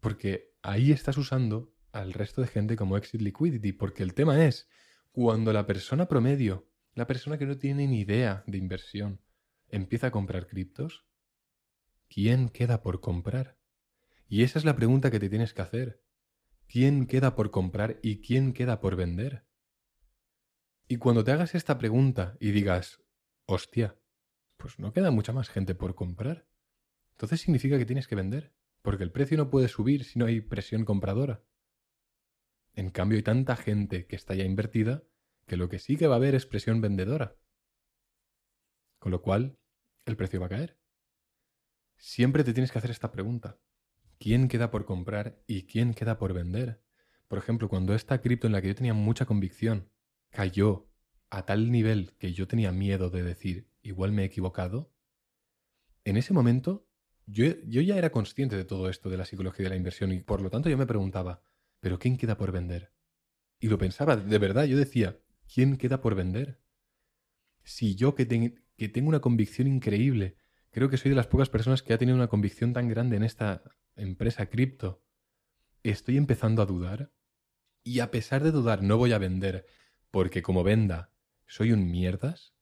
Porque 0.00 0.54
ahí 0.62 0.92
estás 0.92 1.18
usando 1.18 1.74
al 1.92 2.12
resto 2.12 2.40
de 2.40 2.48
gente 2.48 2.76
como 2.76 2.96
exit 2.96 3.20
liquidity, 3.20 3.72
porque 3.72 4.02
el 4.02 4.14
tema 4.14 4.46
es, 4.46 4.68
cuando 5.12 5.52
la 5.52 5.66
persona 5.66 6.08
promedio, 6.08 6.69
la 6.94 7.06
persona 7.06 7.38
que 7.38 7.46
no 7.46 7.56
tiene 7.56 7.86
ni 7.86 8.00
idea 8.00 8.44
de 8.46 8.58
inversión, 8.58 9.20
empieza 9.68 10.08
a 10.08 10.10
comprar 10.10 10.46
criptos, 10.46 11.06
¿quién 12.08 12.48
queda 12.48 12.82
por 12.82 13.00
comprar? 13.00 13.58
Y 14.28 14.42
esa 14.42 14.58
es 14.58 14.64
la 14.64 14.76
pregunta 14.76 15.10
que 15.10 15.20
te 15.20 15.28
tienes 15.28 15.54
que 15.54 15.62
hacer. 15.62 16.04
¿Quién 16.66 17.06
queda 17.06 17.34
por 17.34 17.50
comprar 17.50 17.98
y 18.02 18.20
quién 18.20 18.52
queda 18.52 18.80
por 18.80 18.94
vender? 18.94 19.44
Y 20.86 20.98
cuando 20.98 21.24
te 21.24 21.32
hagas 21.32 21.54
esta 21.54 21.78
pregunta 21.78 22.36
y 22.40 22.52
digas, 22.52 23.02
hostia, 23.46 23.98
pues 24.56 24.78
no 24.78 24.92
queda 24.92 25.10
mucha 25.10 25.32
más 25.32 25.48
gente 25.48 25.74
por 25.74 25.94
comprar, 25.94 26.46
entonces 27.12 27.40
significa 27.40 27.76
que 27.76 27.86
tienes 27.86 28.08
que 28.08 28.14
vender, 28.14 28.54
porque 28.82 29.04
el 29.04 29.12
precio 29.12 29.36
no 29.36 29.50
puede 29.50 29.68
subir 29.68 30.04
si 30.04 30.18
no 30.18 30.26
hay 30.26 30.40
presión 30.40 30.84
compradora. 30.84 31.42
En 32.74 32.90
cambio 32.90 33.16
hay 33.16 33.22
tanta 33.22 33.56
gente 33.56 34.06
que 34.06 34.16
está 34.16 34.34
ya 34.34 34.44
invertida 34.44 35.02
que 35.46 35.56
lo 35.56 35.68
que 35.68 35.78
sí 35.78 35.96
que 35.96 36.06
va 36.06 36.14
a 36.14 36.16
haber 36.18 36.34
es 36.34 36.46
presión 36.46 36.80
vendedora. 36.80 37.36
Con 38.98 39.12
lo 39.12 39.22
cual, 39.22 39.58
el 40.04 40.16
precio 40.16 40.40
va 40.40 40.46
a 40.46 40.50
caer. 40.50 40.78
Siempre 41.96 42.44
te 42.44 42.52
tienes 42.52 42.72
que 42.72 42.78
hacer 42.78 42.90
esta 42.90 43.12
pregunta 43.12 43.58
quién 44.20 44.48
queda 44.48 44.70
por 44.70 44.84
comprar 44.84 45.42
y 45.46 45.66
quién 45.66 45.94
queda 45.94 46.18
por 46.18 46.34
vender. 46.34 46.82
Por 47.26 47.38
ejemplo, 47.38 47.68
cuando 47.68 47.94
esta 47.94 48.20
cripto 48.20 48.46
en 48.46 48.52
la 48.52 48.60
que 48.60 48.68
yo 48.68 48.74
tenía 48.74 48.94
mucha 48.94 49.26
convicción 49.26 49.90
cayó 50.28 50.88
a 51.30 51.46
tal 51.46 51.70
nivel 51.72 52.14
que 52.18 52.32
yo 52.32 52.46
tenía 52.46 52.70
miedo 52.70 53.08
de 53.08 53.22
decir, 53.22 53.70
igual 53.82 54.12
me 54.12 54.22
he 54.22 54.26
equivocado, 54.26 54.92
en 56.04 56.16
ese 56.16 56.34
momento 56.34 56.86
yo, 57.26 57.44
yo 57.66 57.80
ya 57.80 57.96
era 57.96 58.10
consciente 58.10 58.56
de 58.56 58.64
todo 58.64 58.88
esto 58.88 59.08
de 59.10 59.16
la 59.16 59.24
psicología 59.24 59.64
de 59.64 59.70
la 59.70 59.76
inversión 59.76 60.12
y 60.12 60.20
por 60.20 60.42
lo 60.42 60.50
tanto 60.50 60.68
yo 60.68 60.76
me 60.76 60.86
preguntaba, 60.86 61.42
¿pero 61.80 61.98
quién 61.98 62.16
queda 62.16 62.36
por 62.36 62.52
vender? 62.52 62.92
Y 63.58 63.68
lo 63.68 63.78
pensaba, 63.78 64.16
de 64.16 64.38
verdad, 64.38 64.64
yo 64.64 64.76
decía, 64.76 65.18
¿quién 65.52 65.76
queda 65.76 66.00
por 66.00 66.14
vender? 66.14 66.60
Si 67.62 67.94
yo 67.94 68.14
que, 68.14 68.26
tengo 68.26 69.08
una 69.08 69.20
convicción 69.20 69.66
increíble, 69.66 70.36
creo 70.70 70.88
que 70.88 70.96
soy 70.96 71.10
de 71.10 71.16
las 71.16 71.26
pocas 71.26 71.48
personas 71.48 71.82
que 71.82 71.92
ha 71.92 71.98
tenido 71.98 72.16
una 72.16 72.28
convicción 72.28 72.72
tan 72.72 72.88
grande 72.88 73.16
en 73.16 73.24
esta 73.24 73.62
empresa 73.96 74.46
cripto, 74.46 75.02
estoy 75.82 76.16
empezando 76.16 76.62
a 76.62 76.66
dudar. 76.66 77.12
Y 77.82 78.00
a 78.00 78.10
pesar 78.10 78.42
de 78.42 78.52
dudar, 78.52 78.82
no 78.82 78.98
voy 78.98 79.12
a 79.12 79.18
vender 79.18 79.66
porque 80.10 80.42
como 80.42 80.62
venda, 80.62 81.12
soy 81.46 81.72
un 81.72 81.90
mierdas. 81.90 82.54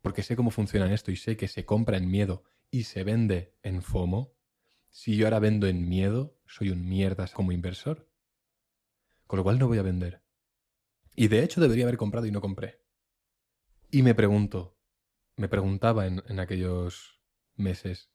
Porque 0.00 0.22
sé 0.22 0.36
cómo 0.36 0.50
funciona 0.50 0.92
esto 0.92 1.10
y 1.10 1.16
sé 1.16 1.36
que 1.36 1.48
se 1.48 1.64
compra 1.64 1.96
en 1.96 2.10
miedo 2.10 2.44
y 2.70 2.84
se 2.84 3.04
vende 3.04 3.56
en 3.62 3.82
FOMO. 3.82 4.34
Si 4.90 5.16
yo 5.16 5.26
ahora 5.26 5.40
vendo 5.40 5.66
en 5.66 5.88
miedo, 5.88 6.38
soy 6.46 6.70
un 6.70 6.88
mierdas 6.88 7.32
como 7.32 7.52
inversor. 7.52 8.08
Con 9.26 9.38
lo 9.38 9.42
cual 9.42 9.58
no 9.58 9.66
voy 9.66 9.78
a 9.78 9.82
vender. 9.82 10.27
Y 11.20 11.26
de 11.26 11.42
hecho 11.42 11.60
debería 11.60 11.82
haber 11.82 11.96
comprado 11.96 12.26
y 12.26 12.30
no 12.30 12.40
compré. 12.40 12.80
Y 13.90 14.02
me 14.02 14.14
pregunto, 14.14 14.78
me 15.34 15.48
preguntaba 15.48 16.06
en, 16.06 16.22
en 16.28 16.38
aquellos 16.38 17.20
meses, 17.56 18.12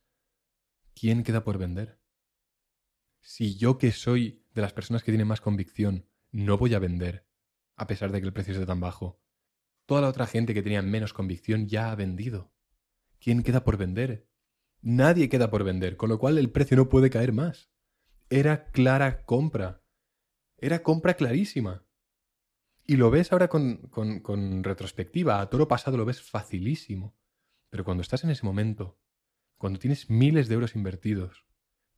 ¿quién 0.95 1.23
queda 1.23 1.43
por 1.43 1.57
vender? 1.57 1.99
Si 3.19 3.57
yo 3.57 3.77
que 3.77 3.91
soy 3.91 4.47
de 4.53 4.61
las 4.61 4.71
personas 4.71 5.03
que 5.03 5.11
tienen 5.11 5.27
más 5.27 5.41
convicción, 5.41 6.07
no 6.31 6.57
voy 6.57 6.75
a 6.75 6.79
vender, 6.79 7.27
a 7.75 7.87
pesar 7.87 8.09
de 8.13 8.21
que 8.21 8.27
el 8.27 8.31
precio 8.31 8.53
esté 8.53 8.65
tan 8.65 8.79
bajo. 8.79 9.21
Toda 9.85 9.99
la 9.99 10.07
otra 10.07 10.25
gente 10.25 10.53
que 10.53 10.63
tenía 10.63 10.81
menos 10.81 11.11
convicción 11.11 11.67
ya 11.67 11.91
ha 11.91 11.95
vendido. 11.95 12.53
¿Quién 13.19 13.43
queda 13.43 13.65
por 13.65 13.75
vender? 13.75 14.29
Nadie 14.81 15.27
queda 15.27 15.51
por 15.51 15.65
vender, 15.65 15.97
con 15.97 16.07
lo 16.07 16.19
cual 16.19 16.37
el 16.37 16.51
precio 16.51 16.77
no 16.77 16.87
puede 16.87 17.09
caer 17.09 17.33
más. 17.33 17.69
Era 18.29 18.71
clara 18.71 19.25
compra. 19.25 19.83
Era 20.57 20.83
compra 20.83 21.15
clarísima. 21.15 21.82
Y 22.85 22.97
lo 22.97 23.09
ves 23.11 23.31
ahora 23.31 23.47
con, 23.47 23.77
con, 23.87 24.63
retrospectiva, 24.63 25.39
a 25.39 25.49
toro 25.49 25.67
pasado 25.67 25.97
lo 25.97 26.05
ves 26.05 26.21
facilísimo. 26.21 27.15
Pero 27.69 27.85
cuando 27.85 28.01
estás 28.01 28.23
en 28.23 28.29
ese 28.29 28.45
momento, 28.45 28.99
cuando 29.57 29.79
tienes 29.79 30.09
miles 30.09 30.47
de 30.47 30.55
euros 30.55 30.75
invertidos 30.75 31.45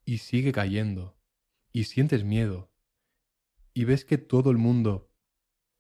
y 0.03 0.19
sigue 0.19 0.51
cayendo, 0.51 1.17
y 1.71 1.85
sientes 1.85 2.23
miedo, 2.23 2.71
y 3.73 3.85
ves 3.85 4.05
que 4.05 4.17
todo 4.17 4.51
el 4.51 4.57
mundo 4.57 5.11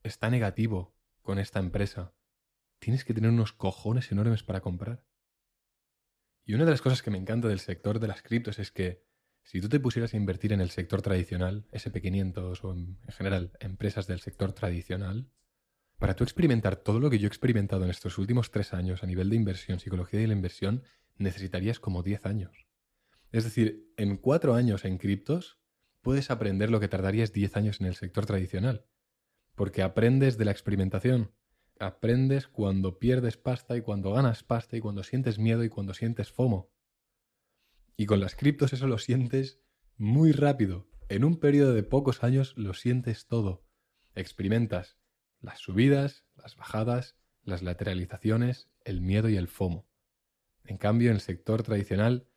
está 0.03 0.29
negativo 0.29 0.97
con 1.21 1.39
esta 1.39 1.59
empresa, 1.59 2.13
tienes 2.79 3.05
que 3.05 3.13
tener 3.13 3.29
unos 3.29 3.53
cojones 3.53 4.11
enormes 4.11 4.43
para 4.43 4.61
comprar. 4.61 5.05
Y 6.43 6.53
una 6.53 6.65
de 6.65 6.71
las 6.71 6.81
cosas 6.81 7.01
que 7.01 7.11
me 7.11 7.17
encanta 7.17 7.47
del 7.47 7.59
sector 7.59 7.99
de 7.99 8.07
las 8.07 8.21
criptos 8.21 8.59
es 8.59 8.71
que 8.71 9.03
si 9.45 9.61
tú 9.61 9.69
te 9.69 9.79
pusieras 9.79 10.13
a 10.13 10.17
invertir 10.17 10.51
en 10.51 10.59
el 10.59 10.69
sector 10.69 11.01
tradicional, 11.01 11.65
SP500 11.71 12.59
o 12.63 12.73
en, 12.73 12.97
general 13.07 13.53
empresas 13.59 14.07
del 14.07 14.19
sector 14.19 14.51
tradicional, 14.51 15.29
para 15.97 16.15
tú 16.15 16.25
experimentar 16.25 16.75
todo 16.75 16.99
lo 16.99 17.09
que 17.09 17.19
yo 17.19 17.27
he 17.27 17.29
experimentado 17.29 17.85
en 17.85 17.89
estos 17.89 18.17
últimos 18.17 18.51
tres 18.51 18.73
años 18.73 19.01
a 19.03 19.07
nivel 19.07 19.29
de 19.29 19.37
inversión, 19.37 19.79
psicología 19.79 20.19
de 20.19 20.27
la 20.27 20.33
inversión, 20.33 20.83
necesitarías 21.15 21.79
como 21.79 22.03
10 22.03 22.25
años. 22.25 22.67
Es 23.31 23.45
decir, 23.45 23.93
en 23.95 24.17
cuatro 24.17 24.55
años 24.55 24.83
en 24.83 24.97
criptos 24.97 25.57
puedes 26.01 26.29
aprender 26.31 26.69
lo 26.69 26.81
que 26.81 26.89
tardarías 26.89 27.31
10 27.31 27.55
años 27.55 27.79
en 27.79 27.87
el 27.87 27.95
sector 27.95 28.25
tradicional. 28.25 28.85
Porque 29.55 29.81
aprendes 29.81 30.37
de 30.37 30.45
la 30.45 30.51
experimentación, 30.51 31.31
Aprendes 31.79 32.47
cuando 32.47 32.99
pierdes 32.99 33.35
pasta 33.35 33.75
y 33.75 33.81
cuando 33.81 34.13
ganas 34.13 34.43
pasta 34.43 34.77
y 34.77 34.79
cuando 34.79 35.03
sientes 35.03 35.39
miedo 35.39 35.63
y 35.65 35.69
cuando 35.69 35.93
sientes 35.93 36.31
FOMO. 36.31 36.71
Y 37.97 38.05
con 38.05 38.19
las 38.19 38.35
criptos 38.35 38.73
eso 38.73 38.87
lo 38.87 38.97
sientes 38.97 39.59
muy 39.97 40.31
rápido. 40.31 40.87
En 41.07 41.23
un 41.23 41.39
periodo 41.39 41.73
de 41.73 41.83
pocos 41.83 42.23
años 42.23 42.53
lo 42.57 42.73
sientes 42.73 43.27
todo. 43.27 43.65
Experimentas 44.15 44.97
las 45.45 45.59
subidas, 45.59 46.25
las 46.35 46.55
bajadas, 46.55 47.15
las 47.43 47.61
lateralizaciones, 47.61 48.69
el 48.83 49.01
miedo 49.01 49.29
y 49.29 49.37
el 49.37 49.47
FOMO. 49.47 49.87
En 50.63 50.77
cambio, 50.77 51.09
en 51.09 51.15
el 51.15 51.21
sector 51.21 51.63
tradicional, 51.63 52.27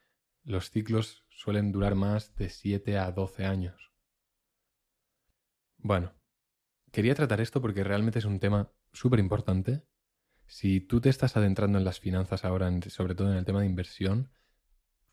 los 0.44 0.70
ciclos 0.70 1.24
suelen 1.30 1.72
durar 1.72 1.94
más 1.94 2.34
de 2.36 2.50
7 2.50 2.98
a 2.98 3.10
12 3.10 3.46
años. 3.46 3.92
Bueno, 5.78 6.14
quería 6.92 7.14
tratar 7.14 7.40
esto 7.40 7.60
porque 7.62 7.84
realmente 7.84 8.18
es 8.18 8.24
un 8.24 8.40
tema 8.40 8.70
súper 8.92 9.20
importante. 9.20 9.82
Si 10.46 10.80
tú 10.80 11.00
te 11.00 11.08
estás 11.08 11.36
adentrando 11.36 11.78
en 11.78 11.84
las 11.84 12.00
finanzas 12.00 12.44
ahora, 12.44 12.70
sobre 12.88 13.14
todo 13.14 13.30
en 13.30 13.38
el 13.38 13.44
tema 13.44 13.60
de 13.60 13.66
inversión, 13.66 14.30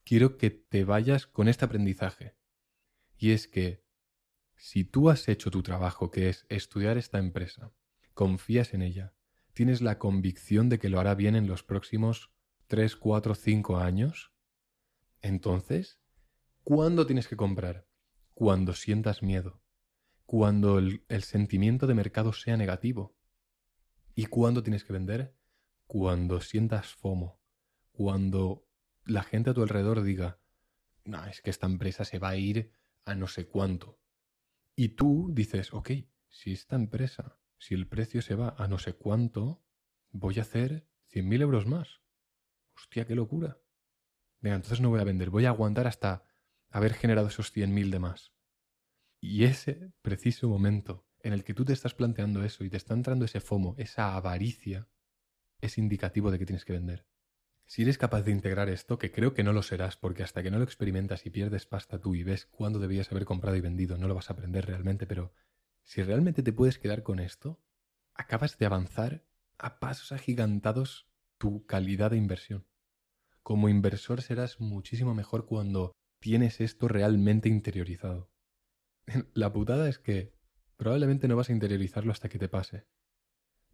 quiero 0.06 0.38
que 0.38 0.50
te 0.52 0.86
vayas 0.86 1.28
con 1.28 1.50
este 1.50 1.66
aprendizaje. 1.66 2.38
Y 3.18 3.32
es 3.32 3.50
que 3.50 3.84
si 4.56 4.86
tú 4.86 5.10
has 5.10 5.28
hecho 5.28 5.52
tu 5.52 5.62
trabajo, 5.62 6.12
que 6.12 6.30
es 6.30 6.46
estudiar 6.48 6.98
esta 6.98 7.20
empresa, 7.20 7.74
confías 8.14 8.74
en 8.74 8.82
ella, 8.82 9.14
tienes 9.52 9.82
la 9.82 10.00
convicción 10.00 10.70
de 10.70 10.80
que 10.80 10.88
lo 10.88 11.02
hará 11.02 11.14
bien 11.16 11.36
en 11.36 11.48
los 11.48 11.64
próximos 11.64 12.32
3, 12.68 12.96
4, 12.96 13.36
5 13.36 13.78
años, 13.78 14.32
entonces, 15.22 16.00
¿cuándo 16.64 17.06
tienes 17.06 17.28
que 17.28 17.36
comprar? 17.36 17.86
Cuando 18.34 18.74
sientas 18.74 19.22
miedo, 19.22 19.62
cuando 20.26 20.80
el, 20.80 21.04
el 21.10 21.24
sentimiento 21.24 21.88
de 21.88 21.94
mercado 21.96 22.32
sea 22.32 22.56
negativo, 22.56 23.16
¿Y 24.18 24.28
cuándo 24.28 24.64
tienes 24.64 24.86
que 24.86 24.94
vender? 24.94 25.36
Cuando 25.88 26.40
sientas 26.40 26.94
FOMO, 26.94 27.38
cuando 27.92 28.65
la 29.06 29.24
gente 29.24 29.52
a 29.52 29.54
tu 29.54 29.62
alrededor 29.62 30.02
diga, 30.04 30.40
no, 31.04 31.24
es 31.26 31.42
que 31.42 31.50
esta 31.50 31.68
empresa 31.68 32.06
se 32.06 32.20
va 32.20 32.30
a 32.30 32.36
ir 32.36 32.72
a 33.06 33.16
no 33.16 33.28
sé 33.28 33.48
cuánto. 33.48 34.00
Y 34.76 34.90
tú 34.90 35.30
dices, 35.32 35.74
ok, 35.74 35.92
si 36.30 36.52
esta 36.52 36.76
empresa, 36.76 37.40
si 37.58 37.76
el 37.76 37.88
precio 37.88 38.22
se 38.22 38.36
va 38.36 38.56
a 38.58 38.68
no 38.68 38.80
sé 38.80 38.94
cuánto, 38.94 39.64
voy 40.12 40.40
a 40.40 40.42
hacer 40.42 40.88
100.000 41.14 41.42
euros 41.42 41.66
más. 41.68 42.02
Hostia, 42.76 43.06
qué 43.06 43.16
locura. 43.16 43.60
Venga, 44.42 44.58
entonces 44.58 44.82
no 44.82 44.90
voy 44.90 45.00
a 45.00 45.06
vender, 45.06 45.30
voy 45.30 45.46
a 45.46 45.50
aguantar 45.50 45.88
hasta 45.88 46.24
haber 46.70 46.94
generado 46.94 47.28
esos 47.28 47.56
100.000 47.56 47.90
de 47.90 48.00
más. 48.00 48.34
Y 49.22 49.46
ese 49.46 49.92
preciso 50.02 50.50
momento 50.50 51.08
en 51.20 51.34
el 51.34 51.44
que 51.44 51.54
tú 51.54 51.66
te 51.66 51.74
estás 51.74 51.96
planteando 51.96 52.44
eso 52.44 52.64
y 52.64 52.70
te 52.70 52.78
está 52.78 52.94
entrando 52.94 53.26
ese 53.26 53.40
FOMO, 53.40 53.76
esa 53.78 54.16
avaricia, 54.16 54.88
es 55.62 55.78
indicativo 55.78 56.32
de 56.32 56.38
que 56.38 56.46
tienes 56.46 56.66
que 56.66 56.74
vender. 56.74 57.08
Si 57.66 57.82
eres 57.82 57.98
capaz 57.98 58.22
de 58.22 58.32
integrar 58.32 58.70
esto, 58.70 59.00
que 59.00 59.12
creo 59.12 59.34
que 59.34 59.44
no 59.44 59.52
lo 59.52 59.64
serás, 59.64 59.98
porque 59.98 60.24
hasta 60.24 60.44
que 60.44 60.52
no 60.52 60.60
lo 60.60 60.64
experimentas 60.64 61.26
y 61.26 61.32
pierdes 61.32 61.66
pasta 61.66 62.00
tú 62.00 62.14
y 62.14 62.24
ves 62.24 62.46
cuándo 62.46 62.80
debías 62.80 63.12
haber 63.12 63.26
comprado 63.26 63.56
y 63.56 63.62
vendido, 63.62 63.98
no 63.98 64.08
lo 64.08 64.14
vas 64.14 64.30
a 64.30 64.34
aprender 64.34 64.68
realmente, 64.68 65.08
pero 65.08 65.34
si 65.84 66.04
realmente 66.04 66.44
te 66.44 66.54
puedes 66.54 66.78
quedar 66.78 67.02
con 67.02 67.20
esto, 67.20 67.60
acabas 68.14 68.58
de 68.60 68.68
avanzar 68.68 69.26
a 69.58 69.80
pasos 69.80 70.12
agigantados 70.12 71.08
tu 71.38 71.66
calidad 71.66 72.12
de 72.12 72.18
inversión. 72.18 72.68
Como 73.42 73.70
inversor 73.70 74.22
serás 74.22 74.60
muchísimo 74.60 75.16
mejor 75.16 75.46
cuando 75.46 75.92
tienes 76.20 76.62
esto 76.62 76.88
realmente 76.88 77.50
interiorizado. 77.50 78.32
La 79.34 79.52
putada 79.54 79.90
es 79.90 80.00
que 80.00 80.34
probablemente 80.78 81.28
no 81.28 81.36
vas 81.36 81.50
a 81.50 81.54
interiorizarlo 81.54 82.12
hasta 82.12 82.30
que 82.30 82.40
te 82.40 82.50
pase. 82.50 82.86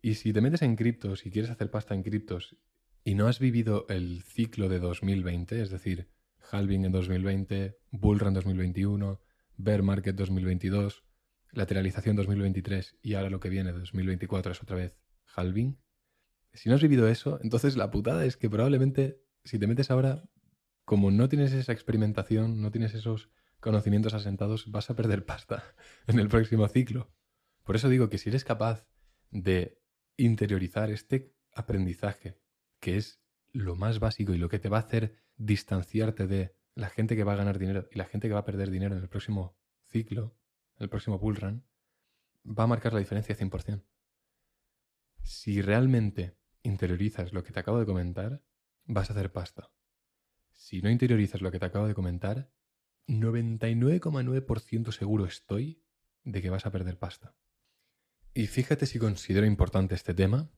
Y 0.02 0.16
si 0.16 0.34
te 0.34 0.42
metes 0.42 0.62
en 0.62 0.76
criptos 0.76 1.26
y 1.26 1.32
quieres 1.32 1.52
hacer 1.52 1.70
pasta 1.70 1.94
en 1.94 2.04
criptos 2.04 2.58
y 3.04 3.16
no 3.16 3.28
has 3.28 3.40
vivido 3.40 3.86
el 3.90 4.24
ciclo 4.24 4.70
de 4.70 4.80
2020, 4.80 5.62
es 5.62 5.70
decir, 5.70 6.10
halving 6.52 6.86
en 6.86 6.92
2020, 6.92 7.78
bullrun 7.92 8.30
en 8.30 8.34
2021, 8.36 9.22
bear 9.58 9.84
market 9.84 10.16
2022, 10.16 11.04
lateralización 11.52 12.16
2023 12.16 12.98
y 13.02 13.16
ahora 13.16 13.30
lo 13.30 13.40
que 13.40 13.50
viene 13.50 13.72
2024 13.72 14.52
es 14.52 14.62
otra 14.62 14.78
vez 14.78 14.98
halving. 15.36 15.80
Si 16.54 16.70
no 16.70 16.76
has 16.76 16.82
vivido 16.82 17.08
eso, 17.08 17.40
entonces 17.44 17.76
la 17.78 17.90
putada 17.92 18.26
es 18.26 18.38
que 18.38 18.50
probablemente 18.50 19.22
si 19.44 19.58
te 19.58 19.68
metes 19.68 19.90
ahora, 19.90 20.24
como 20.86 21.12
no 21.12 21.30
tienes 21.30 21.54
esa 21.54 21.72
experimentación, 21.72 22.62
no 22.62 22.72
tienes 22.72 22.94
esos 22.94 23.30
conocimientos 23.60 24.14
asentados, 24.14 24.70
vas 24.72 24.90
a 24.90 24.96
perder 24.96 25.26
pasta 25.26 25.64
en 26.08 26.20
el 26.20 26.28
próximo 26.28 26.68
ciclo. 26.68 27.12
Por 27.64 27.76
eso 27.76 27.90
digo 27.90 28.10
que 28.10 28.18
si 28.18 28.30
eres 28.30 28.44
capaz 28.44 28.86
de 29.30 29.80
interiorizar 30.18 30.92
este 30.92 31.34
aprendizaje, 31.54 32.40
que 32.82 32.98
es 32.98 33.22
lo 33.54 33.78
más 33.78 34.00
básico 34.00 34.34
y 34.34 34.38
lo 34.38 34.50
que 34.50 34.60
te 34.60 34.68
va 34.68 34.78
a 34.78 34.82
hacer 34.82 35.16
distanciarte 35.38 36.28
de 36.28 36.56
la 36.76 36.90
gente 36.90 37.16
que 37.16 37.24
va 37.24 37.34
a 37.34 37.38
ganar 37.38 37.60
dinero 37.60 37.88
y 37.92 37.98
la 37.98 38.06
gente 38.06 38.28
que 38.28 38.34
va 38.34 38.42
a 38.42 38.46
perder 38.46 38.70
dinero 38.70 38.96
en 38.96 39.02
el 39.02 39.08
próximo 39.08 39.58
ciclo, 39.88 40.36
en 40.78 40.84
el 40.84 40.90
próximo 40.90 41.20
bull 41.20 41.36
run, 41.36 41.66
va 42.46 42.66
a 42.66 42.68
marcar 42.68 42.94
la 42.94 43.00
diferencia 43.00 43.38
100%. 43.38 43.84
Si 45.24 45.62
realmente 45.62 46.38
interiorizas 46.64 47.34
lo 47.34 47.44
que 47.44 47.52
te 47.52 47.60
acabo 47.60 47.80
de 47.80 47.86
comentar, 47.86 48.44
vas 48.86 49.10
a 49.10 49.14
hacer 49.14 49.32
pasta. 49.32 49.72
Si 50.50 50.82
no 50.82 50.90
interiorizas 50.90 51.42
lo 51.42 51.52
que 51.52 51.60
te 51.60 51.66
acabo 51.66 51.88
de 51.88 51.94
comentar, 51.94 52.52
99,9% 53.08 54.92
seguro 54.92 55.26
estoy 55.26 55.84
de 56.24 56.42
que 56.42 56.50
vas 56.50 56.66
a 56.66 56.72
perder 56.72 56.98
pasta. 56.98 57.36
Y 58.34 58.48
fíjate 58.48 58.86
si 58.86 58.98
considero 58.98 59.46
importante 59.46 59.94
este 59.96 60.14
tema, 60.14 60.50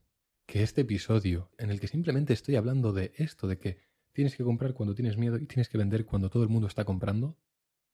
que 0.54 0.62
este 0.62 0.82
episodio 0.82 1.50
en 1.58 1.70
el 1.70 1.80
que 1.80 1.88
simplemente 1.88 2.32
estoy 2.32 2.54
hablando 2.54 2.92
de 2.92 3.12
esto, 3.16 3.48
de 3.48 3.58
que 3.58 3.80
tienes 4.12 4.36
que 4.36 4.44
comprar 4.44 4.72
cuando 4.72 4.94
tienes 4.94 5.16
miedo 5.16 5.36
y 5.36 5.46
tienes 5.46 5.68
que 5.68 5.78
vender 5.78 6.06
cuando 6.06 6.30
todo 6.30 6.44
el 6.44 6.48
mundo 6.48 6.68
está 6.68 6.84
comprando, 6.84 7.40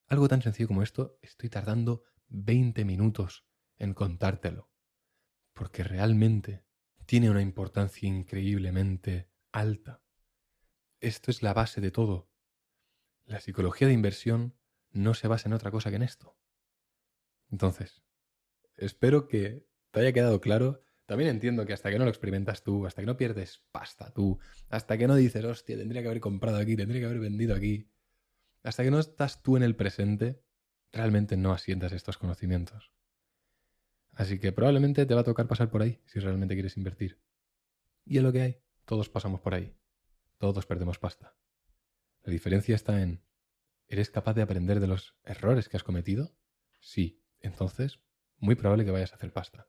algo 0.08 0.28
tan 0.28 0.42
sencillo 0.42 0.68
como 0.68 0.82
esto, 0.82 1.18
estoy 1.22 1.48
tardando 1.48 2.04
20 2.28 2.84
minutos 2.84 3.46
en 3.78 3.94
contártelo. 3.94 4.70
Porque 5.54 5.84
realmente 5.84 6.62
tiene 7.06 7.30
una 7.30 7.40
importancia 7.40 8.06
increíblemente 8.06 9.30
alta. 9.52 10.02
Esto 11.00 11.30
es 11.30 11.42
la 11.42 11.54
base 11.54 11.80
de 11.80 11.90
todo. 11.90 12.30
La 13.24 13.40
psicología 13.40 13.88
de 13.88 13.94
inversión 13.94 14.54
no 14.90 15.14
se 15.14 15.28
basa 15.28 15.48
en 15.48 15.54
otra 15.54 15.70
cosa 15.70 15.88
que 15.88 15.96
en 15.96 16.02
esto. 16.02 16.36
Entonces, 17.50 18.02
espero 18.76 19.28
que 19.28 19.66
te 19.92 20.00
haya 20.00 20.12
quedado 20.12 20.42
claro. 20.42 20.82
También 21.10 21.30
entiendo 21.30 21.66
que 21.66 21.72
hasta 21.72 21.90
que 21.90 21.98
no 21.98 22.04
lo 22.04 22.10
experimentas 22.10 22.62
tú, 22.62 22.86
hasta 22.86 23.02
que 23.02 23.06
no 23.06 23.16
pierdes 23.16 23.64
pasta 23.72 24.12
tú, 24.12 24.38
hasta 24.68 24.96
que 24.96 25.08
no 25.08 25.16
dices, 25.16 25.44
hostia, 25.44 25.76
tendría 25.76 26.02
que 26.02 26.06
haber 26.06 26.20
comprado 26.20 26.58
aquí, 26.58 26.76
tendría 26.76 27.00
que 27.00 27.06
haber 27.06 27.18
vendido 27.18 27.52
aquí, 27.52 27.90
hasta 28.62 28.84
que 28.84 28.92
no 28.92 29.00
estás 29.00 29.42
tú 29.42 29.56
en 29.56 29.64
el 29.64 29.74
presente, 29.74 30.40
realmente 30.92 31.36
no 31.36 31.50
asientas 31.50 31.90
estos 31.90 32.16
conocimientos. 32.16 32.92
Así 34.12 34.38
que 34.38 34.52
probablemente 34.52 35.04
te 35.04 35.12
va 35.12 35.22
a 35.22 35.24
tocar 35.24 35.48
pasar 35.48 35.68
por 35.68 35.82
ahí 35.82 36.00
si 36.06 36.20
realmente 36.20 36.54
quieres 36.54 36.76
invertir. 36.76 37.20
Y 38.04 38.18
es 38.18 38.22
lo 38.22 38.30
que 38.30 38.42
hay. 38.42 38.62
Todos 38.84 39.08
pasamos 39.08 39.40
por 39.40 39.54
ahí. 39.54 39.76
Todos 40.38 40.64
perdemos 40.64 41.00
pasta. 41.00 41.34
La 42.22 42.30
diferencia 42.30 42.76
está 42.76 43.02
en, 43.02 43.24
¿eres 43.88 44.10
capaz 44.10 44.34
de 44.34 44.42
aprender 44.42 44.78
de 44.78 44.86
los 44.86 45.16
errores 45.24 45.68
que 45.68 45.76
has 45.76 45.82
cometido? 45.82 46.36
Sí. 46.78 47.20
Entonces, 47.40 47.98
muy 48.38 48.54
probable 48.54 48.84
que 48.84 48.92
vayas 48.92 49.10
a 49.10 49.16
hacer 49.16 49.32
pasta. 49.32 49.66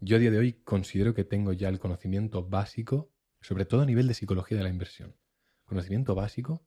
Yo 0.00 0.16
a 0.16 0.18
día 0.18 0.30
de 0.30 0.38
hoy 0.38 0.52
considero 0.52 1.14
que 1.14 1.24
tengo 1.24 1.54
ya 1.54 1.70
el 1.70 1.78
conocimiento 1.78 2.46
básico, 2.46 3.10
sobre 3.40 3.64
todo 3.64 3.80
a 3.80 3.86
nivel 3.86 4.06
de 4.06 4.12
psicología 4.12 4.58
de 4.58 4.64
la 4.64 4.68
inversión. 4.68 5.16
Conocimiento 5.64 6.14
básico 6.14 6.66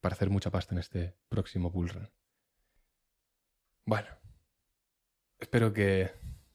para 0.00 0.14
hacer 0.14 0.30
mucha 0.30 0.50
pasta 0.50 0.74
en 0.74 0.78
este 0.78 1.14
próximo 1.28 1.70
bullrun. 1.70 2.10
Bueno, 3.84 4.08
espero 5.38 5.74
que 5.74 6.12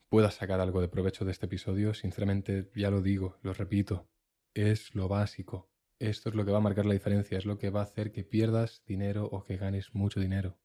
puedas 0.10 0.34
sacar 0.34 0.60
algo 0.60 0.82
de 0.82 0.88
provecho 0.88 1.24
de 1.24 1.32
este 1.32 1.46
episodio. 1.46 1.94
Sinceramente, 1.94 2.72
ya 2.76 2.90
lo 2.90 3.02
digo, 3.04 3.38
lo 3.44 3.54
repito, 3.54 4.10
es 4.56 4.96
lo 4.96 5.08
básico. 5.08 5.70
Esto 6.00 6.30
es 6.30 6.36
lo 6.36 6.46
que 6.46 6.52
va 6.52 6.58
a 6.58 6.62
marcar 6.62 6.88
la 6.88 6.94
diferencia, 6.94 7.38
es 7.38 7.46
lo 7.46 7.60
que 7.60 7.70
va 7.70 7.82
a 7.82 7.84
hacer 7.84 8.12
que 8.12 8.24
pierdas 8.24 8.84
dinero 8.88 9.26
o 9.26 9.44
que 9.44 9.58
ganes 9.58 9.94
mucho 9.94 10.20
dinero. 10.20 10.60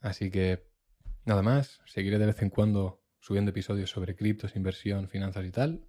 Así 0.00 0.30
que, 0.30 0.70
nada 1.24 1.42
más, 1.42 1.80
seguiré 1.86 2.18
de 2.18 2.26
vez 2.26 2.40
en 2.40 2.50
cuando 2.50 2.99
subiendo 3.20 3.50
episodios 3.50 3.90
sobre 3.90 4.16
criptos, 4.16 4.56
inversión, 4.56 5.08
finanzas 5.08 5.44
y 5.44 5.50
tal. 5.50 5.86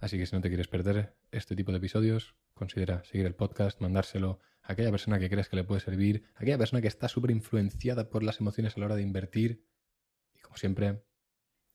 Así 0.00 0.18
que 0.18 0.26
si 0.26 0.34
no 0.34 0.42
te 0.42 0.48
quieres 0.48 0.68
perder 0.68 1.16
este 1.30 1.54
tipo 1.54 1.70
de 1.72 1.78
episodios, 1.78 2.34
considera 2.54 3.04
seguir 3.04 3.26
el 3.26 3.34
podcast, 3.34 3.80
mandárselo 3.80 4.40
a 4.62 4.72
aquella 4.72 4.90
persona 4.90 5.18
que 5.18 5.30
crees 5.30 5.48
que 5.48 5.56
le 5.56 5.64
puede 5.64 5.80
servir, 5.80 6.24
a 6.34 6.40
aquella 6.40 6.58
persona 6.58 6.82
que 6.82 6.88
está 6.88 7.08
súper 7.08 7.30
influenciada 7.30 8.10
por 8.10 8.22
las 8.22 8.40
emociones 8.40 8.76
a 8.76 8.80
la 8.80 8.86
hora 8.86 8.96
de 8.96 9.02
invertir. 9.02 9.64
Y 10.34 10.40
como 10.40 10.56
siempre, 10.56 11.02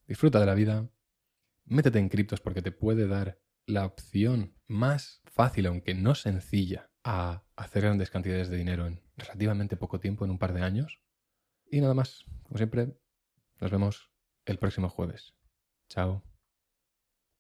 disfruta 0.08 0.40
de 0.40 0.46
la 0.46 0.56
vida, 0.56 0.90
métete 1.66 2.00
en 2.00 2.10
criptos 2.10 2.42
porque 2.42 2.62
te 2.62 2.72
puede 2.72 3.08
dar 3.08 3.40
la 3.66 3.86
opción 3.86 4.56
más 4.68 5.22
fácil, 5.26 5.68
aunque 5.68 5.94
no 5.94 6.16
sencilla, 6.16 6.92
a 7.04 7.44
hacer 7.56 7.84
grandes 7.84 8.10
cantidades 8.10 8.50
de 8.50 8.58
dinero 8.58 8.88
en 8.88 9.02
relativamente 9.18 9.78
poco 9.78 10.00
tiempo, 10.00 10.26
en 10.26 10.32
un 10.32 10.40
par 10.40 10.54
de 10.54 10.62
años. 10.62 11.02
Y 11.70 11.80
nada 11.82 11.94
más, 11.94 12.26
como 12.44 12.58
siempre, 12.58 12.98
nos 13.60 13.72
vemos 13.72 14.11
el 14.52 14.60
próximo 14.60 14.90
jueves. 14.90 15.34
Chao. 15.90 16.24